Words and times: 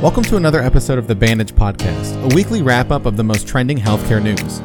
Welcome 0.00 0.22
to 0.26 0.36
another 0.36 0.62
episode 0.62 0.96
of 0.96 1.08
the 1.08 1.16
Bandage 1.16 1.52
Podcast, 1.56 2.22
a 2.30 2.32
weekly 2.32 2.62
wrap 2.62 2.92
up 2.92 3.04
of 3.04 3.16
the 3.16 3.24
most 3.24 3.48
trending 3.48 3.76
healthcare 3.76 4.22
news. 4.22 4.62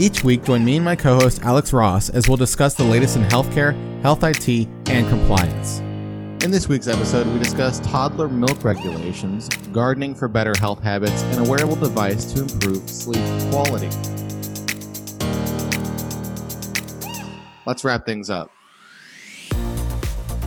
Each 0.00 0.24
week, 0.24 0.42
join 0.42 0.64
me 0.64 0.74
and 0.74 0.84
my 0.84 0.96
co 0.96 1.14
host 1.14 1.44
Alex 1.44 1.72
Ross 1.72 2.08
as 2.08 2.26
we'll 2.26 2.36
discuss 2.36 2.74
the 2.74 2.82
latest 2.82 3.14
in 3.14 3.22
healthcare, 3.22 3.72
health 4.02 4.24
IT, 4.24 4.66
and 4.88 5.08
compliance. 5.08 5.78
In 6.44 6.50
this 6.50 6.68
week's 6.68 6.88
episode, 6.88 7.28
we 7.28 7.38
discuss 7.38 7.78
toddler 7.78 8.28
milk 8.28 8.64
regulations, 8.64 9.48
gardening 9.72 10.12
for 10.12 10.26
better 10.26 10.54
health 10.58 10.82
habits, 10.82 11.22
and 11.22 11.46
a 11.46 11.48
wearable 11.48 11.76
device 11.76 12.32
to 12.32 12.40
improve 12.42 12.90
sleep 12.90 13.22
quality. 13.52 13.90
Let's 17.64 17.84
wrap 17.84 18.06
things 18.06 18.28
up. 18.28 18.50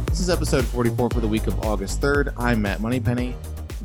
This 0.10 0.20
is 0.20 0.30
episode 0.30 0.66
44 0.66 1.12
for 1.12 1.22
the 1.22 1.28
week 1.30 1.48
of 1.48 1.58
August 1.62 2.02
3rd. 2.02 2.34
I'm 2.36 2.62
Matt 2.62 2.82
Moneypenny. 2.82 3.34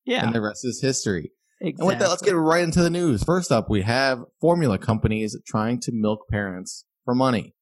yeah, 0.05 0.23
And 0.25 0.35
the 0.35 0.41
rest 0.41 0.63
is 0.66 0.81
history. 0.81 1.31
Exactly. 1.61 1.75
And 1.80 1.88
with 1.88 2.00
that, 2.00 2.09
let's 2.09 2.22
get 2.22 2.36
right 2.36 2.63
into 2.63 2.81
the 2.81 2.89
news. 2.89 3.23
First 3.23 3.52
up, 3.52 3.69
we 3.69 3.81
have 3.81 4.19
formula 4.41 4.77
companies 4.77 5.38
trying 5.45 5.80
to 5.81 5.91
milk 5.91 6.27
parents 6.30 6.86
for 7.05 7.16
money. 7.16 7.53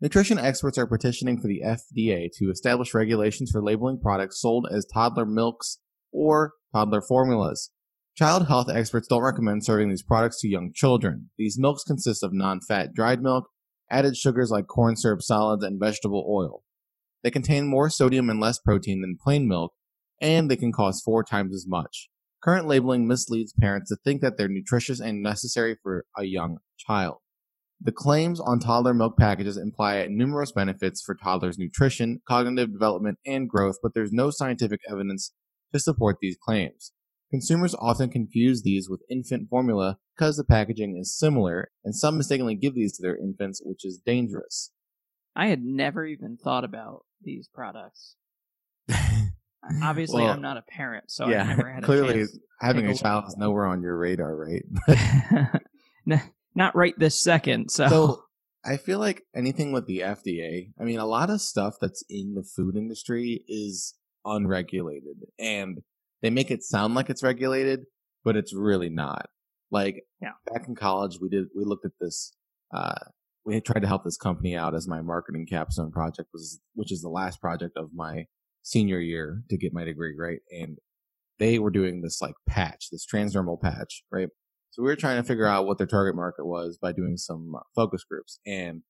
Nutrition 0.00 0.38
experts 0.38 0.78
are 0.78 0.86
petitioning 0.86 1.40
for 1.40 1.48
the 1.48 1.62
FDA 1.64 2.28
to 2.38 2.50
establish 2.50 2.94
regulations 2.94 3.50
for 3.50 3.62
labeling 3.62 3.98
products 3.98 4.40
sold 4.40 4.68
as 4.70 4.86
toddler 4.86 5.26
milks 5.26 5.78
or 6.12 6.52
toddler 6.72 7.02
formulas. 7.02 7.70
Child 8.16 8.46
health 8.46 8.68
experts 8.68 9.08
don't 9.08 9.22
recommend 9.22 9.64
serving 9.64 9.88
these 9.88 10.02
products 10.02 10.40
to 10.40 10.48
young 10.48 10.72
children. 10.74 11.30
These 11.36 11.58
milks 11.58 11.82
consist 11.82 12.22
of 12.22 12.32
non-fat 12.32 12.94
dried 12.94 13.22
milk, 13.22 13.48
added 13.90 14.16
sugars 14.16 14.50
like 14.50 14.66
corn 14.66 14.96
syrup 14.96 15.22
solids, 15.22 15.64
and 15.64 15.80
vegetable 15.80 16.26
oil. 16.28 16.62
They 17.24 17.30
contain 17.30 17.66
more 17.66 17.90
sodium 17.90 18.30
and 18.30 18.40
less 18.40 18.58
protein 18.58 19.00
than 19.00 19.18
plain 19.20 19.48
milk, 19.48 19.72
and 20.20 20.50
they 20.50 20.56
can 20.56 20.72
cost 20.72 21.04
four 21.04 21.24
times 21.24 21.54
as 21.54 21.66
much. 21.66 22.08
Current 22.42 22.66
labeling 22.68 23.06
misleads 23.06 23.52
parents 23.52 23.90
to 23.90 23.96
think 23.96 24.20
that 24.20 24.36
they're 24.36 24.48
nutritious 24.48 25.00
and 25.00 25.22
necessary 25.22 25.76
for 25.82 26.04
a 26.16 26.24
young 26.24 26.58
child. 26.78 27.18
The 27.80 27.92
claims 27.92 28.40
on 28.40 28.58
toddler 28.58 28.94
milk 28.94 29.16
packages 29.16 29.56
imply 29.56 30.04
numerous 30.08 30.52
benefits 30.52 31.00
for 31.00 31.14
toddlers' 31.14 31.58
nutrition, 31.58 32.20
cognitive 32.26 32.72
development, 32.72 33.18
and 33.24 33.48
growth, 33.48 33.76
but 33.82 33.94
there's 33.94 34.12
no 34.12 34.30
scientific 34.30 34.80
evidence 34.90 35.32
to 35.72 35.78
support 35.78 36.16
these 36.20 36.36
claims. 36.40 36.92
Consumers 37.30 37.74
often 37.78 38.08
confuse 38.10 38.62
these 38.62 38.88
with 38.88 39.02
infant 39.10 39.48
formula 39.48 39.98
because 40.16 40.36
the 40.36 40.44
packaging 40.44 40.96
is 40.98 41.16
similar, 41.16 41.70
and 41.84 41.94
some 41.94 42.16
mistakenly 42.16 42.54
give 42.54 42.74
these 42.74 42.96
to 42.96 43.02
their 43.02 43.16
infants, 43.16 43.60
which 43.62 43.84
is 43.84 44.00
dangerous. 44.04 44.72
I 45.36 45.46
had 45.46 45.62
never 45.62 46.04
even 46.04 46.36
thought 46.36 46.64
about 46.64 47.04
these 47.20 47.48
products. 47.52 48.16
Obviously, 49.82 50.22
Well, 50.22 50.32
I'm 50.32 50.40
not 50.40 50.56
a 50.56 50.62
parent, 50.62 51.10
so 51.10 51.24
I've 51.24 51.46
never 51.46 51.70
had 51.72 51.82
clearly 51.82 52.14
chance. 52.14 52.38
having 52.60 52.86
a 52.86 52.90
a 52.90 52.94
child 52.94 53.24
is 53.28 53.36
nowhere 53.36 53.66
on 53.66 53.82
your 53.82 53.96
radar, 53.98 54.34
right? 54.36 54.62
Not 56.54 56.74
right 56.74 56.94
this 56.98 57.18
second. 57.20 57.70
So, 57.70 57.88
So 57.88 58.22
I 58.64 58.76
feel 58.76 58.98
like 58.98 59.22
anything 59.34 59.72
with 59.72 59.86
the 59.86 60.00
FDA, 60.00 60.70
I 60.80 60.84
mean, 60.84 60.98
a 60.98 61.06
lot 61.06 61.30
of 61.30 61.40
stuff 61.40 61.74
that's 61.80 62.02
in 62.08 62.34
the 62.34 62.42
food 62.42 62.76
industry 62.76 63.44
is 63.46 63.94
unregulated 64.24 65.16
and 65.38 65.78
they 66.22 66.30
make 66.30 66.50
it 66.50 66.62
sound 66.64 66.94
like 66.94 67.10
it's 67.10 67.22
regulated, 67.22 67.80
but 68.24 68.36
it's 68.36 68.54
really 68.54 68.88
not. 68.90 69.26
Like 69.70 70.02
Yeah. 70.20 70.32
back 70.52 70.66
in 70.66 70.74
college, 70.74 71.18
we 71.20 71.28
did, 71.28 71.46
we 71.54 71.64
looked 71.64 71.84
at 71.84 71.92
this, 72.00 72.32
uh, 72.74 72.94
we 73.44 73.54
had 73.54 73.64
tried 73.64 73.80
to 73.80 73.86
help 73.88 74.04
this 74.04 74.16
company 74.16 74.56
out 74.56 74.74
as 74.74 74.88
my 74.88 75.00
marketing 75.00 75.46
capstone 75.48 75.90
project 75.92 76.30
was, 76.32 76.60
which 76.74 76.90
is 76.90 77.00
the 77.02 77.08
last 77.08 77.40
project 77.40 77.76
of 77.76 77.90
my 77.94 78.26
senior 78.68 79.00
year 79.00 79.42
to 79.48 79.56
get 79.56 79.72
my 79.72 79.84
degree, 79.84 80.14
right? 80.18 80.40
And 80.50 80.78
they 81.38 81.58
were 81.58 81.70
doing 81.70 82.02
this 82.02 82.20
like 82.20 82.34
patch, 82.46 82.88
this 82.90 83.06
transdermal 83.06 83.60
patch, 83.60 84.02
right? 84.10 84.28
So 84.70 84.82
we 84.82 84.88
were 84.88 84.96
trying 84.96 85.16
to 85.22 85.26
figure 85.26 85.46
out 85.46 85.66
what 85.66 85.78
their 85.78 85.86
target 85.86 86.14
market 86.14 86.44
was 86.44 86.78
by 86.80 86.92
doing 86.92 87.16
some 87.16 87.54
uh, 87.56 87.60
focus 87.74 88.04
groups. 88.04 88.40
And 88.46 88.82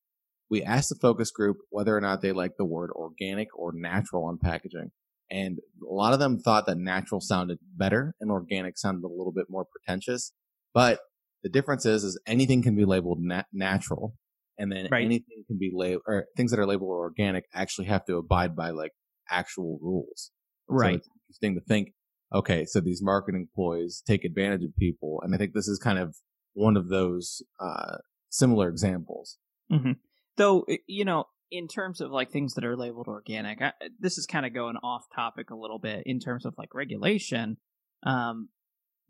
we 0.51 0.63
asked 0.63 0.89
the 0.89 0.99
focus 1.01 1.31
group 1.31 1.59
whether 1.71 1.97
or 1.97 2.01
not 2.01 2.21
they 2.23 2.33
liked 2.33 2.59
the 2.59 2.65
word 2.65 2.91
organic 2.91 3.49
or 3.57 3.73
natural 3.73 4.25
on 4.25 4.39
packaging. 4.39 4.91
And 5.31 5.59
a 5.89 5.93
lot 5.93 6.13
of 6.15 6.19
them 6.19 6.39
thought 6.39 6.67
that 6.67 6.79
natural 6.79 7.21
sounded 7.21 7.59
better 7.77 8.15
and 8.21 8.31
organic 8.31 8.79
sounded 8.79 9.07
a 9.07 9.09
little 9.09 9.33
bit 9.33 9.47
more 9.49 9.65
pretentious. 9.65 10.33
But 10.75 11.01
the 11.43 11.51
difference 11.51 11.87
is, 11.87 12.03
is 12.03 12.21
anything 12.27 12.63
can 12.63 12.75
be 12.75 12.85
labeled 12.85 13.19
nat- 13.21 13.47
natural. 13.53 14.17
And 14.59 14.73
then 14.73 14.89
Right. 14.91 15.05
anything 15.05 15.45
can 15.47 15.59
be 15.59 15.71
labeled, 15.73 16.03
or 16.09 16.25
things 16.37 16.51
that 16.51 16.59
are 16.59 16.67
labeled 16.67 16.89
organic 16.91 17.45
actually 17.55 17.87
have 17.87 18.05
to 18.07 18.17
abide 18.17 18.57
by 18.57 18.71
like 18.71 18.91
actual 19.31 19.79
rules. 19.83 20.31
So 20.69 20.75
right. 20.75 20.95
it's 20.97 21.09
interesting 21.29 21.55
to 21.55 21.61
think, 21.61 21.95
okay, 22.35 22.65
so 22.65 22.81
these 22.81 23.03
marketing 23.03 23.49
ploys 23.55 24.03
take 24.07 24.25
advantage 24.25 24.65
of 24.65 24.77
people. 24.77 25.21
And 25.23 25.35
I 25.35 25.39
think 25.39 25.55
this 25.55 25.69
is 25.69 25.79
kind 25.79 25.99
of 25.99 26.17
one 26.55 26.77
of 26.77 26.89
those 26.89 27.43
uh, 27.61 27.99
similar 28.31 28.69
examples. 28.69 29.39
Though, 30.37 30.67
you 30.87 31.05
know, 31.05 31.25
in 31.51 31.69
terms 31.69 32.01
of 32.01 32.11
like 32.11 32.31
things 32.31 32.55
that 32.55 32.65
are 32.65 32.77
labeled 32.77 33.09
organic, 33.09 33.61
I, 33.63 33.73
this 33.99 34.19
is 34.19 34.27
kind 34.27 34.45
of 34.45 34.55
going 34.55 34.77
off 34.83 35.07
topic 35.15 35.51
a 35.51 35.57
little 35.57 35.79
bit 35.79 36.03
in 36.07 36.21
terms 36.21 36.45
of 36.45 36.55
like 36.59 36.75
regulation. 36.75 37.57
Um, 38.05 38.51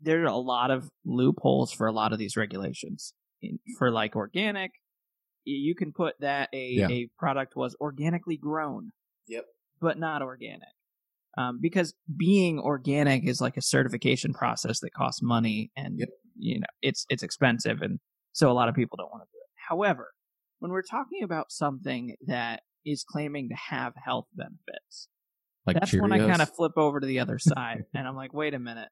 there 0.01 0.23
are 0.23 0.27
a 0.27 0.37
lot 0.37 0.71
of 0.71 0.89
loopholes 1.05 1.71
for 1.73 1.87
a 1.87 1.91
lot 1.91 2.13
of 2.13 2.19
these 2.19 2.37
regulations. 2.37 3.13
In, 3.41 3.59
for 3.77 3.91
like 3.91 4.15
organic, 4.15 4.71
you 5.43 5.75
can 5.75 5.91
put 5.91 6.15
that 6.19 6.49
a, 6.53 6.69
Yeah. 6.71 6.87
a 6.89 7.09
product 7.17 7.55
was 7.55 7.75
organically 7.79 8.37
grown. 8.37 8.91
Yep. 9.27 9.45
But 9.81 9.97
not 9.97 10.21
organic. 10.21 10.69
Um, 11.37 11.59
because 11.61 11.93
being 12.17 12.59
organic 12.59 13.27
is 13.27 13.39
like 13.39 13.55
a 13.55 13.61
certification 13.61 14.33
process 14.33 14.79
that 14.81 14.93
costs 14.93 15.21
money 15.21 15.71
and 15.77 15.99
Yep. 15.99 16.09
you 16.37 16.59
know 16.59 16.65
it's 16.81 17.05
it's 17.09 17.23
expensive 17.23 17.81
and 17.81 17.99
so 18.33 18.51
a 18.51 18.53
lot 18.53 18.67
of 18.67 18.75
people 18.75 18.97
don't 18.97 19.11
want 19.11 19.23
to 19.23 19.27
do 19.31 19.37
it. 19.37 19.49
However, 19.69 20.11
when 20.59 20.71
we're 20.71 20.81
talking 20.81 21.23
about 21.23 21.51
something 21.51 22.15
that 22.27 22.61
is 22.85 23.03
claiming 23.07 23.49
to 23.49 23.55
have 23.55 23.93
health 24.03 24.27
benefits, 24.33 25.07
Like 25.65 25.75
that's 25.75 25.91
Cheerios. 25.91 26.01
when 26.01 26.11
I 26.13 26.19
kind 26.19 26.41
of 26.41 26.53
flip 26.55 26.73
over 26.77 26.99
to 26.99 27.07
the 27.07 27.19
other 27.19 27.39
side 27.39 27.83
and 27.93 28.07
I'm 28.07 28.15
like, 28.15 28.33
wait 28.33 28.53
a 28.53 28.59
minute, 28.59 28.89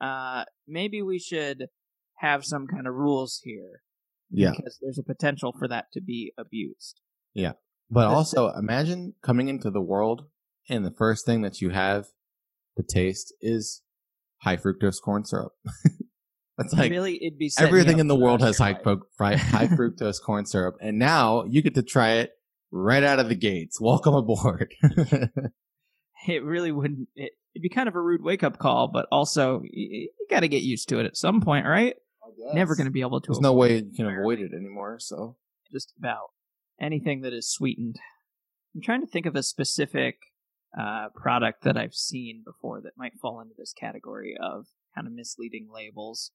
uh, 0.00 0.44
maybe 0.66 1.02
we 1.02 1.18
should 1.18 1.66
have 2.18 2.44
some 2.44 2.66
kind 2.66 2.86
of 2.86 2.94
rules 2.94 3.40
here 3.44 3.82
yeah. 4.30 4.50
because 4.50 4.78
there's 4.82 4.98
a 4.98 5.02
potential 5.04 5.54
for 5.58 5.68
that 5.68 5.86
to 5.92 6.00
be 6.00 6.32
abused. 6.38 7.00
But 7.90 8.08
also 8.08 8.50
imagine 8.50 9.14
coming 9.22 9.48
into 9.48 9.70
the 9.70 9.80
world 9.80 10.26
and 10.68 10.84
the 10.84 10.90
first 10.90 11.24
thing 11.24 11.42
that 11.42 11.60
you 11.60 11.70
have 11.70 12.06
to 12.76 12.82
taste 12.82 13.32
is 13.40 13.82
high 14.42 14.56
fructose 14.56 15.00
corn 15.02 15.24
syrup. 15.24 15.52
That's 16.58 16.72
like 16.72 16.90
really, 16.90 17.22
it'd 17.24 17.38
be 17.38 17.50
everything 17.58 18.00
in 18.00 18.08
the 18.08 18.16
world 18.16 18.42
has 18.42 18.58
high, 18.58 18.72
high 18.72 19.68
fructose 19.68 20.20
corn 20.20 20.44
syrup, 20.44 20.76
and 20.80 20.98
now 20.98 21.44
you 21.44 21.62
get 21.62 21.76
to 21.76 21.82
try 21.82 22.14
it 22.14 22.32
right 22.72 23.04
out 23.04 23.20
of 23.20 23.28
the 23.28 23.36
gates. 23.36 23.80
Welcome 23.80 24.14
aboard. 24.14 24.74
It 26.26 26.42
really 26.42 26.72
wouldn't. 26.72 27.08
It, 27.14 27.32
it'd 27.54 27.62
be 27.62 27.68
kind 27.68 27.88
of 27.88 27.94
a 27.94 28.00
rude 28.00 28.22
wake 28.22 28.42
up 28.42 28.58
call, 28.58 28.88
but 28.88 29.06
also 29.12 29.62
you, 29.62 30.08
you 30.18 30.26
got 30.28 30.40
to 30.40 30.48
get 30.48 30.62
used 30.62 30.88
to 30.88 30.98
it 30.98 31.06
at 31.06 31.16
some 31.16 31.40
point, 31.40 31.64
right? 31.64 31.94
Never 32.52 32.74
going 32.74 32.86
to 32.86 32.90
be 32.90 33.02
able 33.02 33.20
to. 33.20 33.28
There's 33.28 33.40
no 33.40 33.52
way 33.52 33.76
you 33.76 33.92
can 33.94 34.06
avoid 34.06 34.40
it 34.40 34.52
anymore. 34.52 34.98
So 34.98 35.36
just 35.72 35.92
about 35.98 36.30
anything 36.80 37.20
that 37.22 37.32
is 37.32 37.50
sweetened. 37.50 37.96
I'm 38.74 38.82
trying 38.82 39.00
to 39.00 39.06
think 39.06 39.26
of 39.26 39.34
a 39.36 39.42
specific 39.42 40.16
uh, 40.78 41.08
product 41.14 41.64
that 41.64 41.76
I've 41.76 41.94
seen 41.94 42.42
before 42.44 42.80
that 42.82 42.92
might 42.96 43.14
fall 43.20 43.40
into 43.40 43.54
this 43.56 43.72
category 43.72 44.36
of 44.40 44.66
kind 44.94 45.06
of 45.06 45.12
misleading 45.12 45.68
labels. 45.72 46.30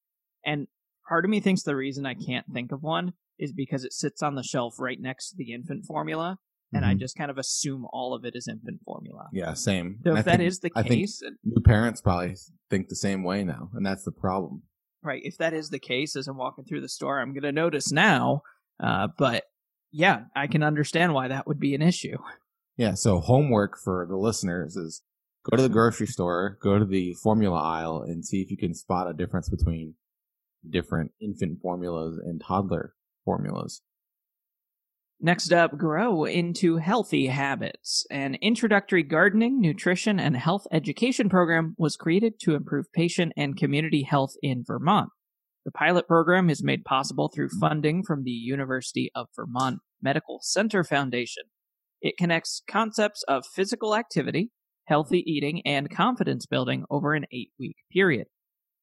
And 0.45 0.67
part 1.07 1.25
of 1.25 1.29
me 1.31 1.39
thinks 1.39 1.63
the 1.63 1.75
reason 1.75 2.05
I 2.05 2.15
can't 2.15 2.45
think 2.51 2.71
of 2.71 2.81
one 2.81 3.13
is 3.39 3.51
because 3.51 3.83
it 3.85 3.93
sits 3.93 4.21
on 4.23 4.35
the 4.35 4.43
shelf 4.43 4.75
right 4.79 4.99
next 4.99 5.29
to 5.29 5.35
the 5.37 5.53
infant 5.53 5.85
formula, 5.85 6.37
and 6.73 6.83
I 6.85 6.93
Mhm. 6.95 6.99
just 6.99 7.15
kind 7.17 7.29
of 7.31 7.37
assume 7.37 7.85
all 7.93 8.13
of 8.13 8.25
it 8.25 8.35
is 8.35 8.47
infant 8.47 8.81
formula. 8.83 9.29
yeah, 9.31 9.53
same. 9.53 9.99
So 10.03 10.09
And 10.09 10.17
I 10.17 10.19
if 10.19 10.25
that 10.25 10.37
think- 10.37 10.47
is 10.47 10.59
the 10.59 10.71
I 10.75 10.81
think 10.81 10.93
case, 10.95 11.21
and- 11.21 11.37
new 11.43 11.61
parents 11.61 12.01
probably 12.01 12.35
think 12.69 12.89
the 12.89 12.95
same 12.95 13.23
way 13.23 13.43
now, 13.43 13.69
and 13.73 13.85
that's 13.85 14.03
the 14.03 14.11
problem. 14.11 14.63
right, 15.03 15.21
if 15.25 15.37
that 15.37 15.53
is 15.53 15.69
the 15.69 15.79
case, 15.79 16.15
as 16.15 16.27
I'm 16.27 16.37
walking 16.37 16.63
through 16.65 16.79
the 16.81 16.87
store, 16.89 17.19
I'm 17.19 17.33
going 17.33 17.43
to 17.43 17.51
notice 17.51 17.91
now. 17.91 18.41
Uh, 18.79 19.07
but 19.17 19.43
yeah, 19.93 20.21
I 20.35 20.47
can 20.47 20.63
understand 20.63 21.13
why 21.13 21.27
that 21.29 21.47
would 21.47 21.59
be 21.59 21.75
an 21.75 21.81
issue. 21.81 22.17
Yeah, 22.75 22.95
so 22.95 23.19
homework 23.19 23.77
for 23.77 24.07
the 24.09 24.17
listeners 24.17 24.75
is 24.75 25.03
go 25.49 25.55
to 25.55 25.61
the 25.61 25.69
grocery 25.69 26.07
store, 26.07 26.57
go 26.61 26.79
to 26.79 26.85
the 26.85 27.13
formula 27.13 27.61
aisle, 27.61 28.01
and 28.01 28.25
see 28.25 28.41
if 28.41 28.49
you 28.49 28.57
can 28.57 28.73
spot 28.73 29.07
a 29.07 29.13
difference 29.13 29.49
between 29.49 29.93
different 30.67 31.11
infant 31.21 31.59
formulas 31.61 32.17
and 32.17 32.41
toddler 32.41 32.95
formulas. 33.23 33.83
Next 35.21 35.53
up, 35.53 35.77
grow 35.77 36.25
into 36.25 36.77
healthy 36.77 37.27
habits. 37.27 38.05
An 38.09 38.35
introductory 38.41 39.03
gardening, 39.03 39.61
nutrition, 39.61 40.19
and 40.19 40.35
health 40.35 40.65
education 40.71 41.29
program 41.29 41.75
was 41.77 41.95
created 41.95 42.39
to 42.41 42.55
improve 42.55 42.91
patient 42.91 43.31
and 43.37 43.55
community 43.55 44.01
health 44.01 44.33
in 44.41 44.63
Vermont. 44.65 45.11
The 45.65 45.71
pilot 45.71 46.07
program 46.07 46.49
is 46.49 46.63
made 46.63 46.79
mm-hmm. 46.79 46.95
possible 46.95 47.29
through 47.33 47.47
mm-hmm. 47.47 47.59
funding 47.59 48.03
from 48.03 48.23
the 48.23 48.31
University 48.31 49.11
of 49.15 49.27
Vermont 49.35 49.79
Medical 50.01 50.39
Center 50.41 50.83
Foundation. 50.83 51.43
It 52.01 52.17
connects 52.17 52.61
concepts 52.67 53.23
of 53.29 53.45
physical 53.55 53.95
activity, 53.95 54.51
healthy 54.85 55.23
eating, 55.25 55.61
and 55.65 55.89
confidence 55.89 56.45
building 56.45 56.83
over 56.89 57.13
an 57.13 57.25
eight 57.31 57.51
week 57.57 57.77
period. 57.91 58.27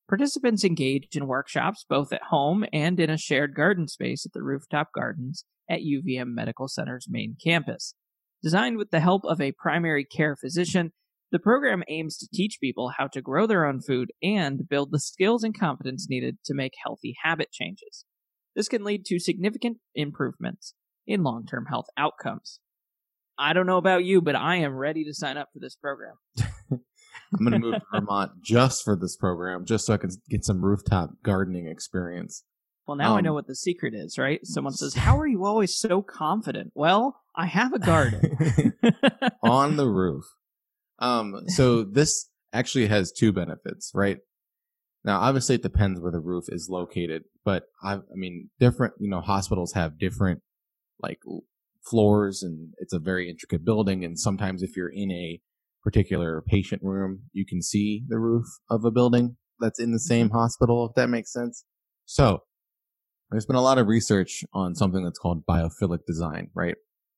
Participants 0.09 0.65
engage 0.65 1.15
in 1.15 1.27
workshops 1.27 1.85
both 1.89 2.13
at 2.13 2.23
home 2.31 2.65
and 2.73 2.99
in 2.99 3.11
a 3.11 3.19
shared 3.19 3.55
garden 3.55 3.87
space 3.87 4.25
at 4.27 4.33
the 4.33 4.43
rooftop 4.43 4.89
gardens 4.95 5.45
at 5.69 5.83
UVM 5.83 6.35
Medical 6.35 6.67
Center's 6.67 7.07
main 7.09 7.37
campus. 7.43 7.95
Designed 8.43 8.79
with 8.79 8.91
the 8.91 9.01
help 9.01 9.25
of 9.25 9.41
a 9.41 9.53
primary 9.53 10.05
care 10.05 10.35
physician, 10.35 10.93
the 11.33 11.39
program 11.39 11.83
aims 11.89 12.17
to 12.19 12.29
teach 12.33 12.59
people 12.61 12.93
how 12.99 13.07
to 13.09 13.23
grow 13.23 13.47
their 13.47 13.65
own 13.67 13.81
food 13.81 14.11
and 14.23 14.69
build 14.69 14.91
the 14.91 14.99
skills 15.01 15.45
and 15.45 15.59
confidence 15.59 16.07
needed 16.09 16.39
to 16.47 16.55
make 16.55 16.73
healthy 16.85 17.15
habit 17.23 17.51
changes. 17.53 18.05
This 18.57 18.69
can 18.69 18.83
lead 18.85 19.05
to 19.07 19.19
significant 19.21 19.79
improvements 19.95 20.75
in 21.07 21.23
long 21.23 21.47
term 21.47 21.67
health 21.67 21.87
outcomes. 21.97 22.59
I 23.39 23.53
don't 23.53 23.67
know 23.67 23.79
about 23.79 24.05
you, 24.05 24.21
but 24.21 24.35
I 24.37 24.57
am 24.57 24.75
ready 24.75 25.05
to 25.05 25.15
sign 25.15 25.37
up 25.37 25.49
for 25.53 25.61
this 25.61 25.77
program. 25.77 26.15
I'm 26.71 27.39
going 27.39 27.53
to 27.53 27.59
move 27.61 27.75
to 27.75 27.83
Vermont 27.93 28.33
just 28.43 28.83
for 28.85 28.97
this 28.97 29.17
program, 29.17 29.65
just 29.65 29.87
so 29.87 29.95
I 29.95 29.99
can 29.99 30.11
get 30.29 30.45
some 30.45 30.65
rooftop 30.65 31.11
gardening 31.23 31.69
experience. 31.69 32.43
Well, 32.87 32.97
now 32.97 33.15
I 33.15 33.19
Um, 33.19 33.25
know 33.25 33.35
what 33.35 33.47
the 33.47 33.55
secret 33.55 33.95
is, 33.95 34.19
right? 34.19 34.41
Someone 34.45 34.73
says, 34.75 34.95
How 35.07 35.17
are 35.19 35.29
you 35.29 35.45
always 35.45 35.75
so 35.79 36.03
confident? 36.03 36.73
Well, 36.75 37.21
I 37.37 37.47
have 37.47 37.73
a 37.73 37.79
garden. 37.79 38.75
on 39.45 39.77
the 39.77 39.87
roof. 39.87 40.25
Um, 41.01 41.43
so 41.49 41.85
this 41.85 42.29
actually 42.53 42.87
has 42.87 43.13
two 43.13 43.33
benefits, 43.33 43.91
right? 43.95 44.19
Now, 45.05 45.21
obviously, 45.21 45.55
it 45.55 45.63
depends 45.63 46.01
where 46.01 46.13
the 46.13 46.21
roof 46.21 46.45
is 46.49 46.69
located, 46.71 47.23
but 47.45 47.65
I, 47.83 47.95
I 47.95 48.15
mean, 48.15 48.51
different, 48.59 48.95
you 48.99 49.09
know, 49.09 49.21
hospitals 49.21 49.73
have 49.73 49.99
different 49.99 50.43
like 51.03 51.21
floors, 51.83 52.43
and 52.43 52.75
it's 52.79 52.93
a 52.93 52.99
very 52.99 53.31
intricate 53.31 53.65
building. 53.65 54.05
And 54.05 54.19
sometimes, 54.19 54.63
if 54.63 54.77
you're 54.77 54.93
in 54.93 55.11
a 55.11 55.41
particular 55.83 56.43
patient 56.47 56.83
room, 56.83 57.23
you 57.33 57.47
can 57.47 57.63
see 57.63 58.05
the 58.07 58.19
roof 58.19 58.45
of 58.69 58.85
a 58.85 58.91
building 58.91 59.37
that's 59.59 59.81
in 59.81 59.93
the 59.93 59.99
same 59.99 60.31
hospital, 60.31 60.87
if 60.87 60.95
that 60.97 61.09
makes 61.09 61.33
sense. 61.33 61.65
So, 62.05 62.43
there's 63.31 63.47
been 63.47 63.57
a 63.57 63.63
lot 63.63 63.79
of 63.79 63.87
research 63.87 64.45
on 64.53 64.75
something 64.75 65.03
that's 65.03 65.19
called 65.19 65.47
biophilic 65.47 66.01
design, 66.07 66.51
right? 66.55 66.75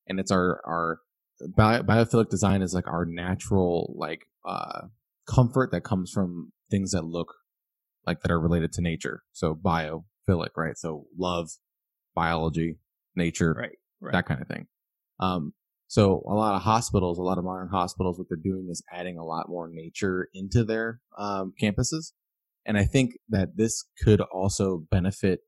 And 0.07 0.21
it's 0.21 0.31
our 0.31 0.61
our 0.65 0.99
Bi- 1.57 1.83
biophilic 1.83 2.29
design 2.29 2.63
is 2.63 2.75
like 2.75 2.87
our 2.87 3.05
natural 3.05 3.95
like 3.97 4.27
uh 4.47 4.83
comfort 5.27 5.71
that 5.73 5.83
comes 5.83 6.11
from 6.11 6.53
things 6.71 6.93
that 6.93 7.05
look 7.05 7.35
like 8.07 8.21
that 8.21 8.31
are 8.31 8.41
related 8.41 8.73
to 8.73 8.83
nature. 8.83 9.23
So 9.33 9.55
biophilic 9.55 10.51
right? 10.57 10.77
So 10.77 11.07
love 11.19 11.51
biology 12.15 12.79
nature 13.15 13.55
right, 13.59 13.79
right. 14.01 14.13
that 14.13 14.27
kind 14.27 14.41
of 14.41 14.49
thing. 14.49 14.67
Um 15.21 15.53
so 15.89 16.23
a 16.27 16.35
lot 16.35 16.55
of 16.55 16.63
hospitals 16.63 17.19
a 17.19 17.23
lot 17.23 17.39
of 17.39 17.45
modern 17.45 17.69
hospitals 17.69 18.19
what 18.19 18.29
they're 18.29 18.39
doing 18.43 18.69
is 18.71 18.83
adding 18.93 19.19
a 19.19 19.25
lot 19.25 19.49
more 19.49 19.69
nature 19.71 20.29
into 20.35 20.65
their 20.65 21.01
um, 21.19 21.53
campuses. 21.61 22.13
And 22.65 22.79
i 22.79 22.85
think 22.85 23.15
that 23.29 23.57
this 23.57 23.85
could 24.03 24.21
also 24.21 24.85
benefit 24.91 25.41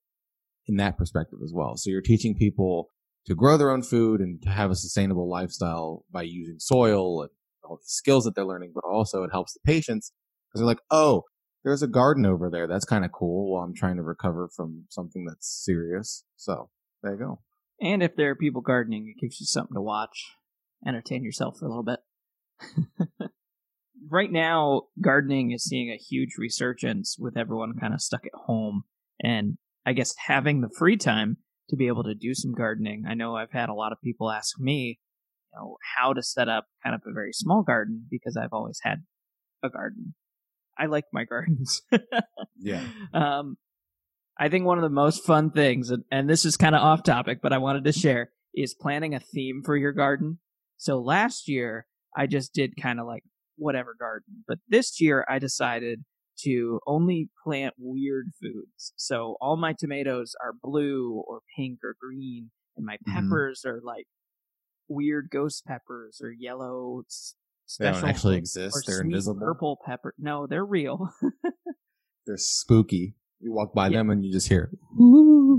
in 0.67 0.77
that 0.77 0.97
perspective 0.97 1.39
as 1.43 1.53
well. 1.55 1.77
So 1.77 1.91
you're 1.91 2.01
teaching 2.01 2.35
people 2.35 2.91
to 3.27 3.35
grow 3.35 3.57
their 3.57 3.71
own 3.71 3.83
food 3.83 4.21
and 4.21 4.43
to 4.43 4.51
have 4.51 4.71
a 4.71 4.77
sustainable 4.77 5.29
lifestyle 5.29 6.05
by 6.11 6.23
using 6.23 6.59
soil 6.59 7.23
and 7.23 7.31
all 7.65 7.77
the 7.77 7.83
skills 7.85 8.25
that 8.25 8.35
they're 8.35 8.45
learning, 8.45 8.73
but 8.75 8.85
also 8.85 9.23
it 9.23 9.31
helps 9.33 9.55
the 9.55 9.61
patients 9.65 10.13
because 10.49 10.61
they're 10.61 10.67
like, 10.67 10.83
oh, 10.91 11.23
there's 11.65 11.83
a 11.83 11.89
garden 11.89 12.27
over 12.27 12.51
there. 12.51 12.67
That's 12.67 12.85
kind 12.85 13.05
of 13.05 13.13
cool 13.13 13.53
while 13.53 13.65
I'm 13.65 13.75
trying 13.75 13.97
to 13.97 14.03
recover 14.03 14.51
from 14.55 14.85
something 14.91 15.25
that's 15.25 15.49
serious. 15.65 16.25
So 16.37 16.69
there 17.03 17.13
you 17.13 17.19
go. 17.19 17.41
And 17.81 18.03
if 18.03 18.15
there 18.17 18.31
are 18.31 18.37
people 18.37 18.61
gardening, 18.61 19.13
it 19.15 19.21
gives 19.21 19.41
you 19.41 19.47
something 19.47 19.75
to 19.75 19.81
watch, 19.81 20.33
entertain 20.87 21.25
yourself 21.25 21.59
for 21.59 21.67
a 21.67 21.69
little 21.69 21.83
bit. 21.83 22.01
right 24.11 24.31
now, 24.31 24.83
gardening 25.01 25.51
is 25.53 25.65
seeing 25.65 25.91
a 25.91 25.97
huge 25.97 26.37
resurgence 26.39 27.17
with 27.19 27.37
everyone 27.37 27.79
kind 27.81 27.95
of 27.95 28.03
stuck 28.03 28.27
at 28.27 28.39
home. 28.47 28.85
And 29.21 29.57
I 29.87 29.93
guess 29.93 30.15
having 30.27 30.61
the 30.61 30.71
free 30.71 30.97
time 30.97 31.39
to 31.71 31.77
be 31.77 31.87
able 31.87 32.05
to 32.05 32.15
do 32.15 32.35
some 32.35 32.53
gardening. 32.53 33.05
I 33.09 33.15
know 33.15 33.37
I've 33.37 33.53
had 33.53 33.69
a 33.69 33.75
lot 33.75 33.93
of 33.93 33.99
people 34.03 34.31
ask 34.31 34.59
me, 34.59 34.99
you 35.53 35.59
know, 35.59 35.77
how 35.97 36.13
to 36.13 36.23
set 36.23 36.49
up 36.49 36.67
kind 36.83 36.95
of 36.95 37.03
a 37.07 37.13
very 37.13 37.33
small 37.33 37.63
garden 37.63 38.07
because 38.11 38.37
I've 38.37 38.53
always 38.53 38.79
had 38.83 39.05
a 39.63 39.71
garden. 39.71 40.15
I 40.79 40.87
like 40.87 41.05
my 41.13 41.25
gardens. 41.29 41.83
Yeah. 42.59 42.83
Um, 43.13 43.57
I 44.39 44.49
think 44.49 44.67
one 44.67 44.79
of 44.79 44.83
the 44.83 44.91
most 44.91 45.25
fun 45.25 45.51
things, 45.51 45.91
and, 45.91 46.05
and 46.11 46.29
this 46.29 46.45
is 46.45 46.57
kind 46.57 46.75
of 46.75 46.83
off 46.83 47.03
topic, 47.03 47.39
but 47.43 47.53
I 47.53 47.59
wanted 47.59 47.85
to 47.85 47.93
share, 47.93 48.31
is 48.55 48.75
planning 48.75 49.15
a 49.15 49.21
theme 49.21 49.63
for 49.65 49.77
your 49.77 49.93
garden. 49.93 50.39
So 50.77 51.01
last 51.01 51.49
year, 51.49 51.87
I 52.17 52.27
just 52.27 52.53
did 52.53 52.81
kind 52.81 53.01
of 53.01 53.07
like 53.07 53.23
whatever 53.57 53.95
garden, 53.99 54.45
but 54.47 54.59
this 54.69 55.01
year 55.01 55.25
I 55.29 55.39
decided 55.39 56.05
to 56.43 56.81
only 56.87 57.31
plant 57.45 57.75
weird 57.79 58.29
foods. 58.41 58.93
So 58.97 59.37
all 59.41 59.57
my 59.57 59.75
tomatoes 59.79 60.35
are 60.43 60.53
blue 60.63 61.23
or 61.27 61.41
pink 61.57 61.79
or 61.85 61.95
green, 62.01 62.51
and 62.77 62.85
my 62.87 62.97
Mhm. 63.07 63.15
peppers 63.15 63.65
are 63.65 63.81
like 63.83 64.07
weird 64.89 65.29
ghost 65.31 65.65
peppers 65.67 66.21
or 66.23 66.31
yellow 66.31 67.03
They 67.79 67.91
don't 67.91 68.05
actually 68.05 68.37
exist. 68.37 68.85
They're 68.87 69.01
invisible. 69.01 69.41
purple 69.41 69.79
pepper. 69.87 70.15
No, 70.19 70.47
they're 70.47 70.65
real. 70.67 71.09
They're 72.27 72.37
spooky. 72.37 73.15
You 73.41 73.53
walk 73.53 73.75
by 73.75 73.89
Yeah. 73.89 73.99
them 73.99 74.11
and 74.11 74.25
you 74.25 74.33
just 74.33 74.49
hear. 74.49 74.71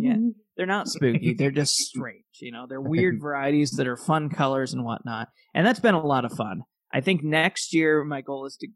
Yeah. 0.01 0.17
They're 0.57 0.65
not 0.65 0.87
spooky. 0.87 1.33
They're 1.33 1.51
just 1.51 1.75
strange. 1.75 2.23
You 2.41 2.51
know, 2.51 2.65
they're 2.67 2.81
weird 3.15 3.19
varieties 3.21 3.71
that 3.71 3.87
are 3.87 3.97
fun 3.97 4.29
colors 4.29 4.73
and 4.73 4.83
whatnot. 4.83 5.29
And 5.53 5.65
that's 5.65 5.79
been 5.79 5.93
a 5.95 6.03
lot 6.05 6.25
of 6.25 6.31
fun. 6.33 6.61
I 6.91 7.01
think 7.01 7.23
next 7.23 7.73
year 7.73 8.03
my 8.03 8.21
goal 8.21 8.45
is 8.45 8.55
to 8.57 8.67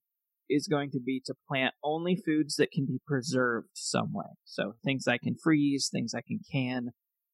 is 0.50 0.68
going 0.68 0.92
to 0.92 1.00
be 1.00 1.22
to 1.26 1.34
plant 1.48 1.74
only 1.84 2.16
foods 2.16 2.56
that 2.56 2.72
can 2.72 2.86
be 2.86 3.00
preserved 3.06 3.70
some 3.74 4.14
way. 4.14 4.26
So 4.46 4.74
things 4.84 5.08
I 5.08 5.18
can 5.18 5.36
freeze, 5.42 5.90
things 5.92 6.14
I 6.14 6.22
can 6.22 6.40
can, 6.52 6.90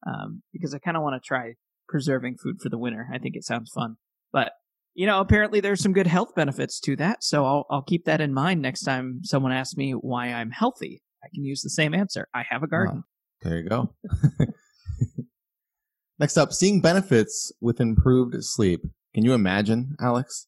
um, 0.06 0.42
because 0.54 0.74
I 0.74 0.80
kind 0.80 0.98
of 0.98 1.04
want 1.04 1.22
to 1.22 1.26
try 1.26 1.54
preserving 1.88 2.38
food 2.38 2.58
for 2.62 2.70
the 2.70 2.78
winter. 2.78 3.08
I 3.14 3.18
think 3.18 3.36
it 3.36 3.44
sounds 3.44 3.72
fun. 3.74 3.96
But 4.32 4.52
you 4.94 5.06
know, 5.06 5.20
apparently 5.20 5.60
there's 5.60 5.82
some 5.82 5.94
good 5.94 6.08
health 6.08 6.34
benefits 6.36 6.80
to 6.82 6.96
that. 6.98 7.24
So 7.24 7.46
I'll 7.46 7.66
I'll 7.70 7.82
keep 7.82 8.06
that 8.06 8.22
in 8.22 8.34
mind 8.34 8.62
next 8.62 8.84
time 8.84 9.20
someone 9.24 9.52
asks 9.52 9.76
me 9.76 9.92
why 9.92 10.28
I'm 10.28 10.52
healthy. 10.52 11.02
I 11.24 11.28
can 11.34 11.44
use 11.44 11.62
the 11.62 11.70
same 11.70 11.94
answer. 11.94 12.28
I 12.34 12.44
have 12.50 12.64
a 12.64 12.68
garden. 12.68 13.04
There 13.42 13.58
you 13.58 13.70
go. 13.70 13.94
Next 16.20 16.38
up, 16.38 16.54
seeing 16.54 16.80
benefits 16.80 17.52
with 17.60 17.82
improved 17.82 18.36
sleep. 18.40 18.86
Can 19.14 19.26
you 19.26 19.34
imagine, 19.34 19.96
Alex? 20.00 20.48